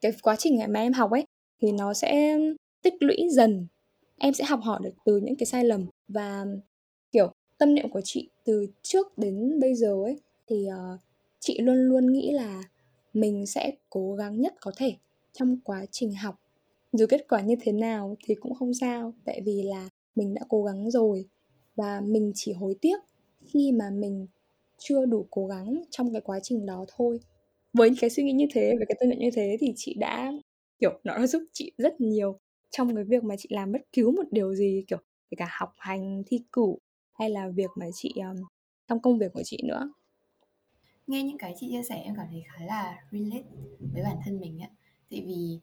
[0.00, 1.24] cái quá trình mà em học ấy
[1.60, 2.38] thì nó sẽ
[2.82, 3.66] tích lũy dần.
[4.18, 6.46] Em sẽ học hỏi được từ những cái sai lầm và
[7.12, 11.00] kiểu tâm niệm của chị từ trước đến bây giờ ấy thì uh,
[11.40, 12.62] chị luôn luôn nghĩ là
[13.12, 14.94] mình sẽ cố gắng nhất có thể
[15.32, 16.39] trong quá trình học
[16.92, 20.42] dù kết quả như thế nào thì cũng không sao tại vì là mình đã
[20.48, 21.28] cố gắng rồi.
[21.76, 22.96] Và mình chỉ hối tiếc
[23.46, 24.26] khi mà mình
[24.78, 27.20] chưa đủ cố gắng trong cái quá trình đó thôi.
[27.72, 30.32] Với cái suy nghĩ như thế và cái tâm niệm như thế thì chị đã
[30.78, 32.38] kiểu nó đã giúp chị rất nhiều
[32.70, 34.98] trong cái việc mà chị làm bất cứ một điều gì kiểu
[35.30, 36.74] kể cả học hành thi cử
[37.12, 38.36] hay là việc mà chị um,
[38.88, 39.92] trong công việc của chị nữa.
[41.06, 43.44] Nghe những cái chị chia sẻ em cảm thấy khá là relate
[43.92, 44.70] với bản thân mình ạ
[45.10, 45.58] tại vì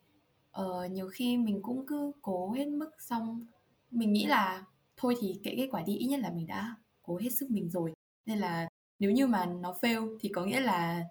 [0.62, 3.46] uh, nhiều khi mình cũng cứ cố hết mức xong.
[3.92, 4.66] Mình nghĩ là
[4.98, 7.70] thôi thì cái kết quả đi ít nhất là mình đã cố hết sức mình
[7.70, 7.94] rồi.
[8.26, 8.68] Nên là
[9.00, 11.04] nếu như mà nó fail thì có nghĩa là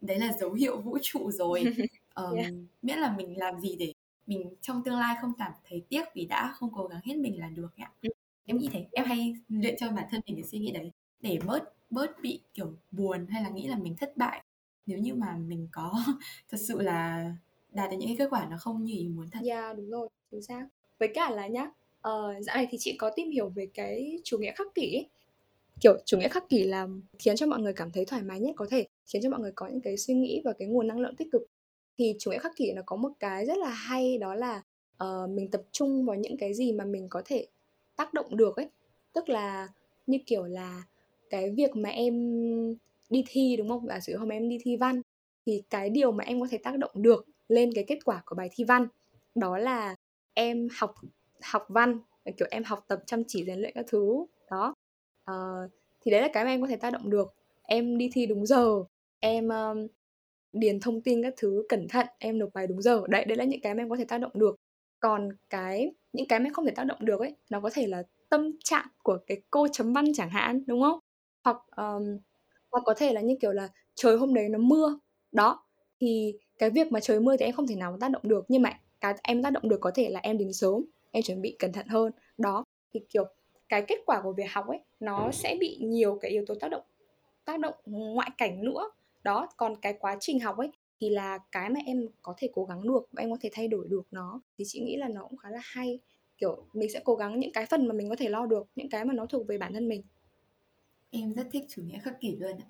[0.00, 1.64] đấy là dấu hiệu vũ trụ rồi.
[2.14, 2.52] Um, yeah.
[2.82, 3.92] miễn là mình làm gì để
[4.26, 7.40] mình trong tương lai không cảm thấy tiếc vì đã không cố gắng hết mình
[7.40, 7.90] là được ạ.
[8.02, 8.08] Ừ.
[8.46, 8.86] em nghĩ thế.
[8.92, 10.90] Em hay luyện cho bản thân mình cái suy nghĩ đấy.
[11.20, 14.44] Để bớt bớt bị kiểu buồn hay là nghĩ là mình thất bại.
[14.86, 15.92] Nếu như mà mình có
[16.50, 17.32] thật sự là
[17.74, 19.40] đạt được những cái kết quả nó không như ý muốn thật.
[19.42, 20.66] Dạ yeah, đúng rồi, chính xác.
[20.98, 21.62] Với cả là nhá,
[22.08, 25.06] uh, dạo này thì chị có tìm hiểu về cái chủ nghĩa khắc kỷ ấy.
[25.80, 28.52] Kiểu chủ nghĩa khắc kỷ là khiến cho mọi người cảm thấy thoải mái nhất
[28.56, 31.00] có thể, khiến cho mọi người có những cái suy nghĩ và cái nguồn năng
[31.00, 31.42] lượng tích cực.
[31.98, 34.62] Thì chủ nghĩa khắc kỷ nó có một cái rất là hay đó là
[35.04, 37.46] uh, mình tập trung vào những cái gì mà mình có thể
[37.96, 38.68] tác động được ấy.
[39.12, 39.68] Tức là
[40.06, 40.82] như kiểu là
[41.30, 42.14] cái việc mà em
[43.10, 45.02] đi thi đúng không giả sử hôm em đi thi văn
[45.46, 48.36] thì cái điều mà em có thể tác động được lên cái kết quả của
[48.36, 48.86] bài thi văn.
[49.34, 49.94] Đó là
[50.34, 50.94] em học
[51.42, 51.98] học văn
[52.36, 54.26] kiểu em học tập chăm chỉ rèn luyện các thứ.
[54.50, 54.74] Đó.
[55.30, 57.34] Uh, thì đấy là cái mà em có thể tác động được.
[57.62, 58.84] Em đi thi đúng giờ
[59.20, 59.86] em um,
[60.52, 63.02] điền thông tin các thứ cẩn thận em nộp bài đúng giờ.
[63.08, 64.56] Đấy đấy là những cái mà em có thể tác động được.
[65.00, 67.86] Còn cái những cái mà em không thể tác động được ấy nó có thể
[67.86, 70.98] là tâm trạng của cái cô chấm văn chẳng hạn đúng không?
[71.44, 72.18] Hoặc um,
[72.70, 74.98] hoặc có thể là như kiểu là trời hôm đấy nó mưa.
[75.32, 75.63] Đó
[76.04, 78.44] thì cái việc mà trời mưa thì em không thể nào tác động được.
[78.48, 81.42] Nhưng mà cái em tác động được có thể là em đến sớm em chuẩn
[81.42, 82.12] bị cẩn thận hơn.
[82.38, 82.64] Đó
[82.94, 83.24] thì kiểu
[83.68, 86.68] cái kết quả của việc học ấy nó sẽ bị nhiều cái yếu tố tác
[86.68, 86.82] động
[87.44, 88.90] tác động ngoại cảnh nữa.
[89.22, 92.64] Đó còn cái quá trình học ấy thì là cái mà em có thể cố
[92.64, 94.40] gắng được và em có thể thay đổi được nó.
[94.58, 95.98] Thì chị nghĩ là nó cũng khá là hay.
[96.38, 98.88] Kiểu mình sẽ cố gắng những cái phần mà mình có thể lo được những
[98.88, 100.02] cái mà nó thuộc về bản thân mình.
[101.10, 102.66] Em rất thích chủ nghĩa khắc kỷ luôn ạ.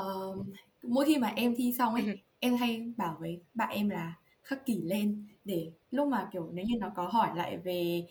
[0.00, 0.46] Uh,
[0.82, 2.12] mỗi khi mà em thi xong ấy ừ.
[2.42, 6.64] Em hay bảo với bạn em là khắc kỷ lên để lúc mà kiểu nếu
[6.64, 8.06] như nó có hỏi lại về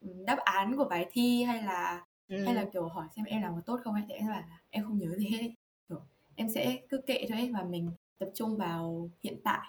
[0.00, 2.44] đáp án của bài thi hay là ừ.
[2.44, 4.58] hay là kiểu hỏi xem em làm có tốt không ấy thì em bảo là
[4.70, 5.54] em không nhớ gì hết ấy.
[5.88, 6.00] kiểu
[6.34, 9.66] em sẽ cứ kệ thôi và mình tập trung vào hiện tại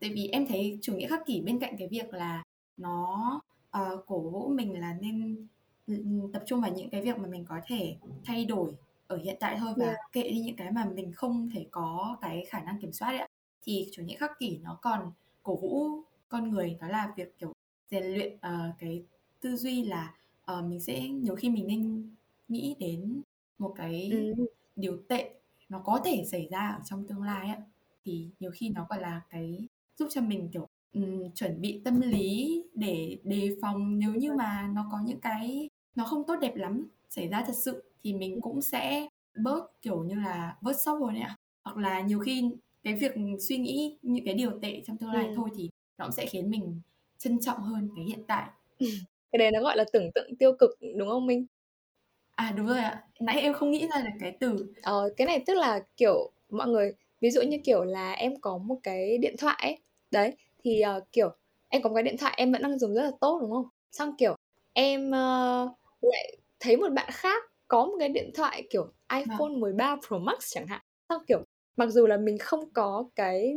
[0.00, 2.42] tại vì em thấy chủ nghĩa khắc kỷ bên cạnh cái việc là
[2.76, 3.40] nó
[3.78, 5.46] uh, cổ vũ mình là nên
[6.32, 8.74] tập trung vào những cái việc mà mình có thể thay đổi
[9.06, 9.96] ở hiện tại thôi và yeah.
[10.12, 13.18] kệ đi những cái mà mình không thể có cái khả năng kiểm soát ấy
[13.18, 13.28] ạ
[13.62, 15.88] thì chủ nghĩa khắc kỷ nó còn cổ vũ
[16.28, 17.52] con người đó là việc kiểu
[17.90, 19.04] rèn luyện uh, cái
[19.40, 20.14] tư duy là
[20.52, 22.10] uh, mình sẽ nhiều khi mình nên
[22.48, 23.22] nghĩ đến
[23.58, 24.46] một cái ừ.
[24.76, 25.34] điều tệ
[25.68, 27.56] nó có thể xảy ra ở trong tương lai á
[28.04, 29.66] thì nhiều khi nó gọi là cái
[29.98, 34.70] giúp cho mình kiểu um, chuẩn bị tâm lý để đề phòng nếu như mà
[34.74, 38.40] nó có những cái nó không tốt đẹp lắm xảy ra thật sự thì mình
[38.40, 42.50] cũng sẽ bớt kiểu như là bớt sốc rồi ạ hoặc là nhiều khi
[42.84, 43.12] cái việc
[43.48, 45.32] suy nghĩ những cái điều tệ trong tương lai ừ.
[45.36, 46.80] thôi thì nó cũng sẽ khiến mình
[47.18, 48.48] trân trọng hơn cái hiện tại.
[49.32, 51.46] Cái đấy nó gọi là tưởng tượng tiêu cực đúng không minh?
[52.34, 53.04] À đúng rồi ạ.
[53.20, 54.72] Nãy em không nghĩ ra được cái từ.
[54.82, 58.58] Ờ cái này tức là kiểu mọi người ví dụ như kiểu là em có
[58.58, 59.78] một cái điện thoại ấy
[60.10, 61.30] đấy thì uh, kiểu
[61.68, 63.68] em có một cái điện thoại em vẫn đang dùng rất là tốt đúng không?
[63.92, 64.36] Xong kiểu
[64.72, 69.96] em uh, lại thấy một bạn khác có một cái điện thoại kiểu iPhone 13
[70.06, 70.80] Pro Max chẳng hạn.
[71.08, 71.44] Xong kiểu
[71.76, 73.56] mặc dù là mình không có cái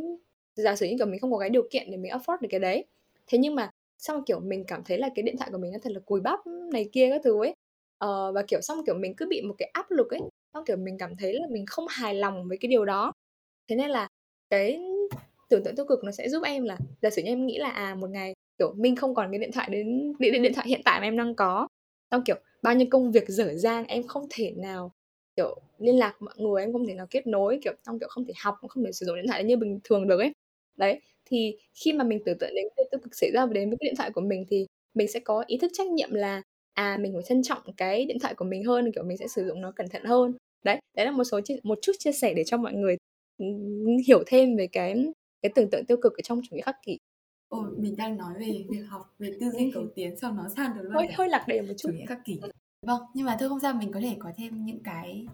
[0.56, 2.60] giả sử như kiểu mình không có cái điều kiện để mình afford được cái
[2.60, 2.84] đấy
[3.26, 5.78] thế nhưng mà xong kiểu mình cảm thấy là cái điện thoại của mình nó
[5.82, 7.54] thật là cùi bắp này kia các thứ ấy
[7.98, 10.20] ờ, và kiểu xong kiểu mình cứ bị một cái áp lực ấy
[10.54, 13.12] xong kiểu mình cảm thấy là mình không hài lòng với cái điều đó.
[13.68, 14.08] Thế nên là
[14.50, 14.80] cái
[15.50, 17.68] tưởng tượng tiêu cực nó sẽ giúp em là giả sử như em nghĩ là
[17.70, 20.80] à một ngày kiểu mình không còn cái điện thoại đến điện, điện thoại hiện
[20.84, 21.68] tại mà em đang có
[22.10, 24.92] xong kiểu bao nhiêu công việc dở dang em không thể nào
[25.36, 28.24] kiểu liên lạc mọi người em không thể nào kết nối kiểu xong kiểu không
[28.24, 30.32] thể học không thể sử dụng điện thoại như bình thường được ấy.
[30.76, 33.76] Đấy thì khi mà mình tưởng tượng đến cái tiêu cực xảy ra đến với
[33.80, 36.42] cái điện thoại của mình thì mình sẽ có ý thức trách nhiệm là
[36.74, 39.46] à mình phải trân trọng cái điện thoại của mình hơn kiểu mình sẽ sử
[39.46, 40.34] dụng nó cẩn thận hơn.
[40.64, 42.96] Đấy đấy là một số một chút chia sẻ để cho mọi người
[44.06, 45.04] hiểu thêm về cái
[45.42, 46.98] cái tưởng tượng tiêu cực ở trong chủ nghĩa khắc kỷ.
[47.48, 50.76] Ồ, mình đang nói về việc học về tư duy cầu tiến xong nó sang
[50.76, 52.40] được luôn hơi hơi lạc đề một chút chủ nghĩa khắc kỷ
[52.86, 55.26] vâng nhưng mà thôi không sao mình có thể có thêm những cái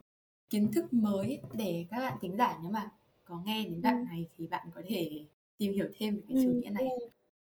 [0.50, 2.90] kiến thức mới để các bạn tính giả nếu mà
[3.24, 5.24] có nghe đến đoạn này thì bạn có thể
[5.58, 6.88] tìm hiểu thêm về cái chủ nghĩa này.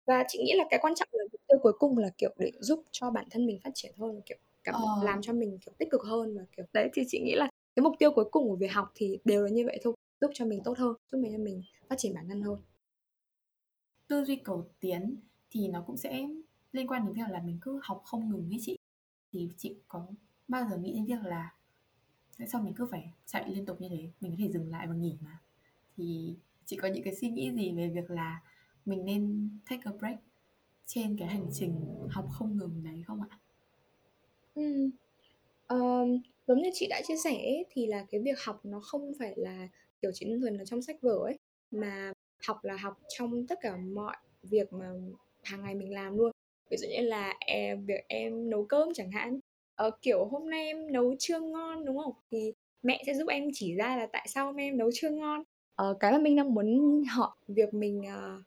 [0.06, 2.52] và chị nghĩ là cái quan trọng là mục tiêu cuối cùng là kiểu để
[2.60, 5.04] giúp cho bản thân mình phát triển hơn kiểu cảm ờ.
[5.04, 7.84] làm cho mình kiểu tích cực hơn và kiểu đấy thì chị nghĩ là cái
[7.84, 10.46] mục tiêu cuối cùng của việc học thì đều là như vậy thôi giúp cho
[10.46, 12.58] mình tốt hơn giúp mình cho mình phát triển bản thân hơn.
[14.08, 15.16] Tư duy cầu tiến
[15.52, 16.28] thì nó cũng sẽ
[16.72, 18.78] liên quan đến việc là mình cứ học không ngừng với chị
[19.32, 20.08] thì chị có
[20.48, 21.54] bao giờ nghĩ đến việc là
[22.38, 24.88] tại sao mình cứ phải chạy liên tục như thế mình có thể dừng lại
[24.88, 25.40] và nghỉ mà
[25.98, 28.42] thì chị có những cái suy nghĩ gì về việc là
[28.86, 30.20] mình nên take a break
[30.86, 33.38] trên cái hành trình học không ngừng đấy không ạ?
[34.56, 34.90] Ừ.
[35.68, 39.14] Um, giống như chị đã chia sẻ ấy, thì là cái việc học nó không
[39.20, 39.68] phải là
[40.02, 41.38] kiểu chỉ đơn thuần là trong sách vở ấy
[41.72, 42.14] mà
[42.48, 44.92] học là học trong tất cả mọi việc mà
[45.44, 46.31] hàng ngày mình làm luôn
[46.72, 49.40] ví dụ như là em, việc em nấu cơm chẳng hạn.
[49.76, 52.14] Ờ, kiểu hôm nay em nấu chưa ngon đúng không?
[52.32, 52.54] Thì
[52.84, 55.44] mẹ sẽ giúp em chỉ ra là tại sao em nấu chưa ngon.
[55.76, 58.44] Ờ, cái mà mình đang muốn hỏi việc mình uh,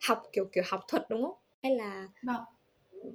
[0.00, 1.36] học kiểu kiểu học thuật đúng không?
[1.62, 2.42] Hay là vâng.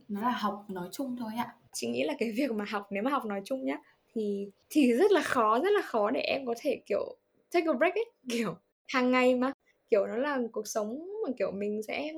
[0.07, 1.55] Nó là học nói chung thôi ạ.
[1.73, 3.77] Chị nghĩ là cái việc mà học nếu mà học nói chung nhá
[4.13, 7.15] thì thì rất là khó rất là khó để em có thể kiểu
[7.51, 8.55] take a break ấy kiểu
[8.87, 9.51] hàng ngày mà.
[9.89, 12.13] Kiểu nó là cuộc sống mà kiểu mình sẽ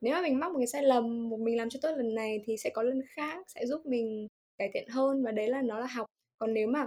[0.00, 2.42] nếu mà mình mắc một cái sai lầm một mình làm cho tốt lần này
[2.44, 5.78] thì sẽ có lần khác sẽ giúp mình cải thiện hơn và đấy là nó
[5.78, 6.06] là học.
[6.38, 6.86] Còn nếu mà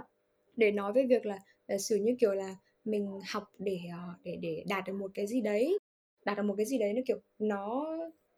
[0.56, 4.36] để nói về việc là giả sử như kiểu là mình học để ờ, để
[4.42, 5.78] để đạt được một cái gì đấy
[6.24, 7.86] đạt được một cái gì đấy nó kiểu nó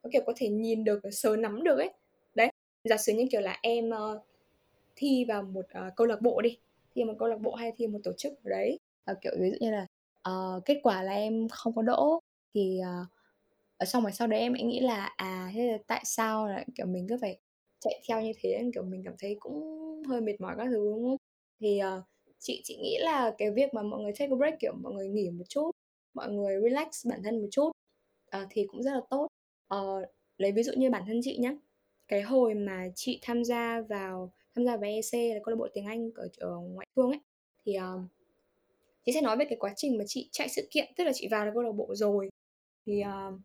[0.03, 1.93] nó kiểu có thể nhìn được sờ nắm được ấy
[2.35, 2.51] đấy.
[2.85, 4.23] Giả sử như kiểu là em uh,
[4.97, 6.59] thi vào một uh, câu lạc bộ đi
[6.95, 8.79] thi vào một câu lạc bộ hay thi vào một tổ chức ở đấy
[9.11, 9.87] uh, kiểu ví dụ như là
[10.31, 12.21] uh, kết quả là em không có đỗ
[12.55, 13.16] thì uh,
[13.77, 16.65] ở xong rồi sau đấy em ấy nghĩ là à thế là tại sao là
[16.75, 17.39] kiểu mình cứ phải
[17.81, 18.71] chạy theo như thế?
[18.75, 19.63] Kiểu mình cảm thấy cũng
[20.09, 21.17] hơi mệt mỏi các thứ đúng không?
[21.61, 22.05] Thì uh,
[22.39, 25.09] chị chị nghĩ là cái việc mà mọi người take a break kiểu mọi người
[25.09, 25.71] nghỉ một chút
[26.15, 27.71] mọi người relax bản thân một chút
[28.37, 29.29] uh, thì cũng rất là tốt.
[29.75, 31.57] Uh, lấy ví dụ như bản thân chị nhé
[32.09, 35.69] cái hồi mà chị tham gia vào tham gia vào EC là câu lạc bộ
[35.75, 37.21] tiếng Anh ở, ở ngoại thương ấy
[37.65, 38.11] thì uh,
[39.05, 41.29] chị sẽ nói về cái quá trình mà chị chạy sự kiện tức là chị
[41.31, 42.29] vào được câu lạc bộ rồi.
[42.87, 43.41] Thì uh,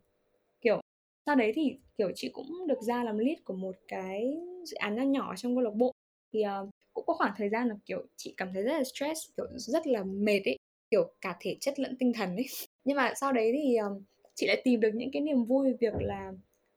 [1.26, 4.96] sau đấy thì kiểu chị cũng được ra làm lead của một cái dự án
[4.96, 5.92] nhỏ nhỏ trong câu lạc bộ.
[6.32, 9.20] Thì uh, cũng có khoảng thời gian là kiểu chị cảm thấy rất là stress
[9.36, 10.58] kiểu rất là mệt ấy
[10.90, 12.46] kiểu cả thể chất lẫn tinh thần ấy.
[12.84, 14.02] Nhưng mà sau đấy thì um,
[14.34, 16.32] chị lại tìm được những cái niềm vui việc là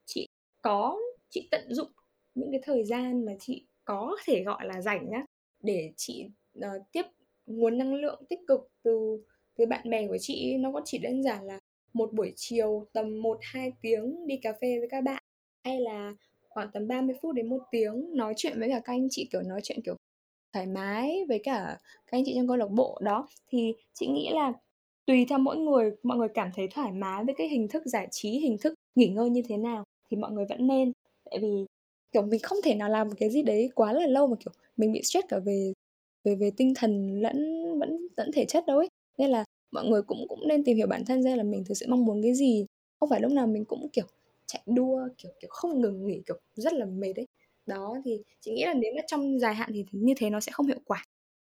[0.05, 0.27] chị
[0.61, 1.91] có chị tận dụng
[2.35, 5.25] những cái thời gian mà chị có thể gọi là rảnh nhá
[5.61, 6.25] để chị
[6.59, 7.05] uh, tiếp
[7.45, 9.23] nguồn năng lượng tích cực từ
[9.55, 11.59] từ bạn bè của chị nó có chỉ đơn giản là
[11.95, 15.23] một buổi chiều tầm 1 2 tiếng đi cà phê với các bạn,
[15.63, 16.13] hay là
[16.49, 19.41] khoảng tầm 30 phút đến một tiếng nói chuyện với cả các anh chị, kiểu,
[19.41, 19.95] nói chuyện, kiểu,
[20.53, 21.77] thoải mái với cả
[22.07, 22.99] các anh chị trong câu lạc bộ.
[23.03, 24.53] Đó, thì chị nghĩ là
[25.05, 28.07] tùy theo mỗi người, mọi người cảm thấy thoải mái với cái hình thức giải
[28.11, 30.91] trí, hình thức nghỉ ngơi như thế nào thì mọi người vẫn nên.
[31.31, 31.65] Tại vì,
[32.11, 34.53] kiểu, mình không thể nào làm một cái gì đấy quá là lâu mà, kiểu,
[34.77, 35.73] mình bị stress cả về
[36.25, 38.87] về về tinh thần lẫn, vẫn lẫn thể chất đâu ấy.
[39.17, 39.45] Nên là
[39.76, 42.05] mọi người cũng cũng nên tìm hiểu bản thân ra là mình thực sự mong
[42.05, 42.65] muốn cái gì.
[42.99, 44.05] Không phải lúc nào mình cũng kiểu
[44.45, 47.26] chạy đua kiểu kiểu không ngừng nghỉ kiểu rất là mệt đấy
[47.65, 50.51] đó thì chị nghĩ là nếu mà trong dài hạn thì như thế nó sẽ
[50.51, 51.03] không hiệu quả.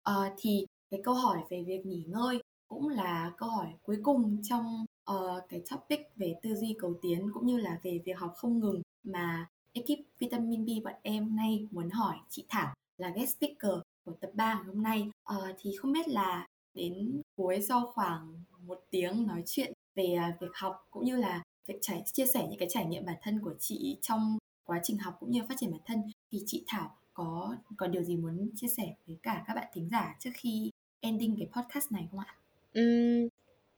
[0.03, 4.37] À, thì cái câu hỏi về việc nghỉ ngơi cũng là câu hỏi cuối cùng
[4.43, 8.33] trong uh, cái topic về tư duy cầu tiến cũng như là về việc học
[8.35, 13.37] không ngừng mà ekip vitamin B bọn em nay muốn hỏi chị Thảo là guest
[13.37, 15.09] speaker của tập 3 ngày hôm nay.
[15.35, 20.37] Uh, thì không biết là đến cuối sau khoảng một tiếng nói chuyện về à,
[20.41, 23.39] việc học cũng như là việc trải chia sẻ những cái trải nghiệm bản thân
[23.43, 26.01] của chị trong quá trình học cũng như phát triển bản thân
[26.31, 29.89] thì chị Thảo có còn điều gì muốn chia sẻ với cả các bạn thính
[29.91, 32.35] giả trước khi ending cái podcast này không ạ?
[32.79, 33.27] Uhm,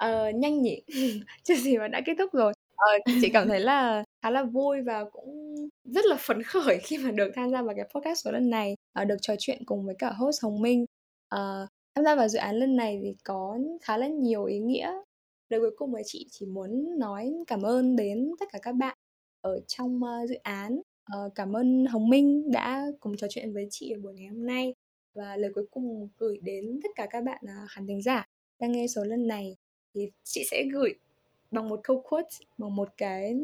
[0.03, 0.81] uh, nhanh nhỉ?
[1.43, 2.53] Chưa gì mà đã kết thúc rồi.
[2.73, 6.97] Uh, chị cảm thấy là khá là vui và cũng rất là phấn khởi khi
[6.97, 9.85] mà được tham gia vào cái podcast số lần này, uh, được trò chuyện cùng
[9.85, 10.85] với cả host Hồng Minh.
[11.35, 14.91] Uh, tham gia vào dự án lần này thì có khá là nhiều ý nghĩa.
[15.49, 18.97] Lời cuối cùng là chị chỉ muốn nói cảm ơn đến tất cả các bạn
[19.41, 20.81] ở trong ờ, dự án.
[21.05, 24.45] Ờ, cảm ơn Hồng Minh đã cùng trò chuyện với chị ở buổi ngày hôm
[24.45, 24.73] nay
[25.13, 28.25] và lời cuối cùng gửi đến tất cả các bạn ờ, khán thính giả
[28.59, 29.55] đang nghe số lần này
[29.93, 30.93] thì chị sẽ gửi
[31.51, 33.35] bằng một câu quote bằng một cái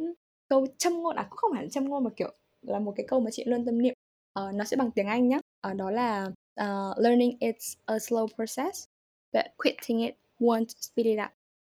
[0.50, 3.06] câu châm ngôn à cũng không hẳn là châm ngôn mà kiểu là một cái
[3.08, 3.94] câu mà chị luôn tâm niệm
[4.40, 6.32] uh, nó sẽ bằng tiếng Anh nhé uh, đó là
[6.62, 8.86] uh, learning it's a slow process
[9.34, 11.32] but quitting it won't speed it up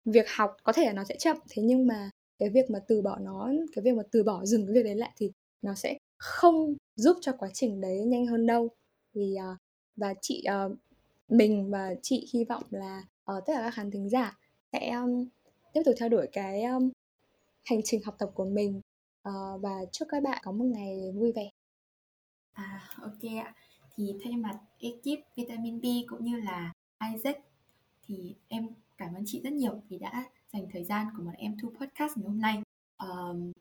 [0.06, 2.10] việc học có thể là nó sẽ chậm thế nhưng mà
[2.40, 4.96] cái việc mà từ bỏ nó cái việc mà từ bỏ dừng cái việc đấy
[4.96, 8.70] lại thì nó sẽ không giúp cho quá trình đấy nhanh hơn đâu
[9.14, 9.58] thì uh,
[9.96, 10.78] và chị uh,
[11.30, 14.38] mình và chị hy vọng là uh, tất cả các khán thính giả
[14.72, 15.28] sẽ um,
[15.74, 16.92] tiếp tục theo đuổi cái um,
[17.64, 18.82] hành trình học tập của mình
[19.30, 21.50] uh, và chúc các bạn có một ngày vui vẻ.
[22.54, 23.54] À ok ạ.
[23.96, 26.74] Thì thay mặt ekip Vitamin B cũng như là
[27.14, 27.38] Isaac
[28.08, 30.24] thì em cảm ơn chị rất nhiều vì đã
[30.54, 32.62] dành thời gian của bọn em thu podcast ngày hôm nay.
[32.98, 33.52] Um,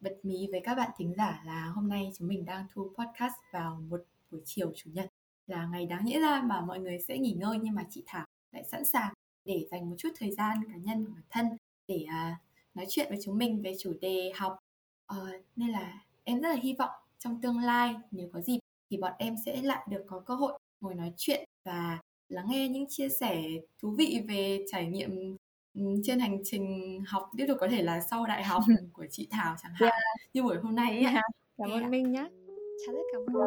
[0.00, 3.34] bật mí với các bạn thính giả là hôm nay chúng mình đang thu podcast
[3.52, 5.08] vào một buổi chiều chủ nhật
[5.46, 8.26] là ngày đáng nghĩa ra mà mọi người sẽ nghỉ ngơi nhưng mà chị Thảo
[8.52, 9.12] lại sẵn sàng
[9.44, 11.46] để dành một chút thời gian cá nhân của bản thân
[11.88, 12.36] để uh,
[12.74, 14.58] nói chuyện với chúng mình về chủ đề học
[15.12, 18.58] uh, nên là em rất là hy vọng trong tương lai nếu có dịp
[18.90, 22.68] thì bọn em sẽ lại được có cơ hội ngồi nói chuyện và lắng nghe
[22.68, 23.42] những chia sẻ
[23.82, 25.36] thú vị về trải nghiệm
[26.04, 28.62] trên hành trình học tiếp tục có thể là sau đại học
[28.92, 30.02] của chị Thảo chẳng hạn yeah.
[30.32, 31.02] như buổi hôm nay ấy.
[31.02, 31.24] Yeah.
[31.58, 32.28] Cảm ơn Minh nhé.
[32.86, 33.42] Chào tất cả mọi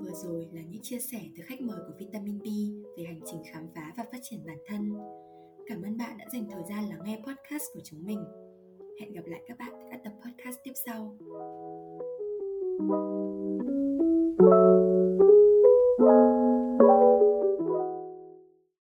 [0.00, 2.46] Vừa rồi là những chia sẻ từ khách mời của Vitamin B
[2.98, 4.92] về hành trình khám phá và phát triển bản thân.
[5.66, 8.24] Cảm ơn bạn đã dành thời gian lắng nghe podcast của chúng mình.
[9.00, 11.16] Hẹn gặp lại các bạn ở các tập podcast tiếp sau.
[12.88, 13.29] you.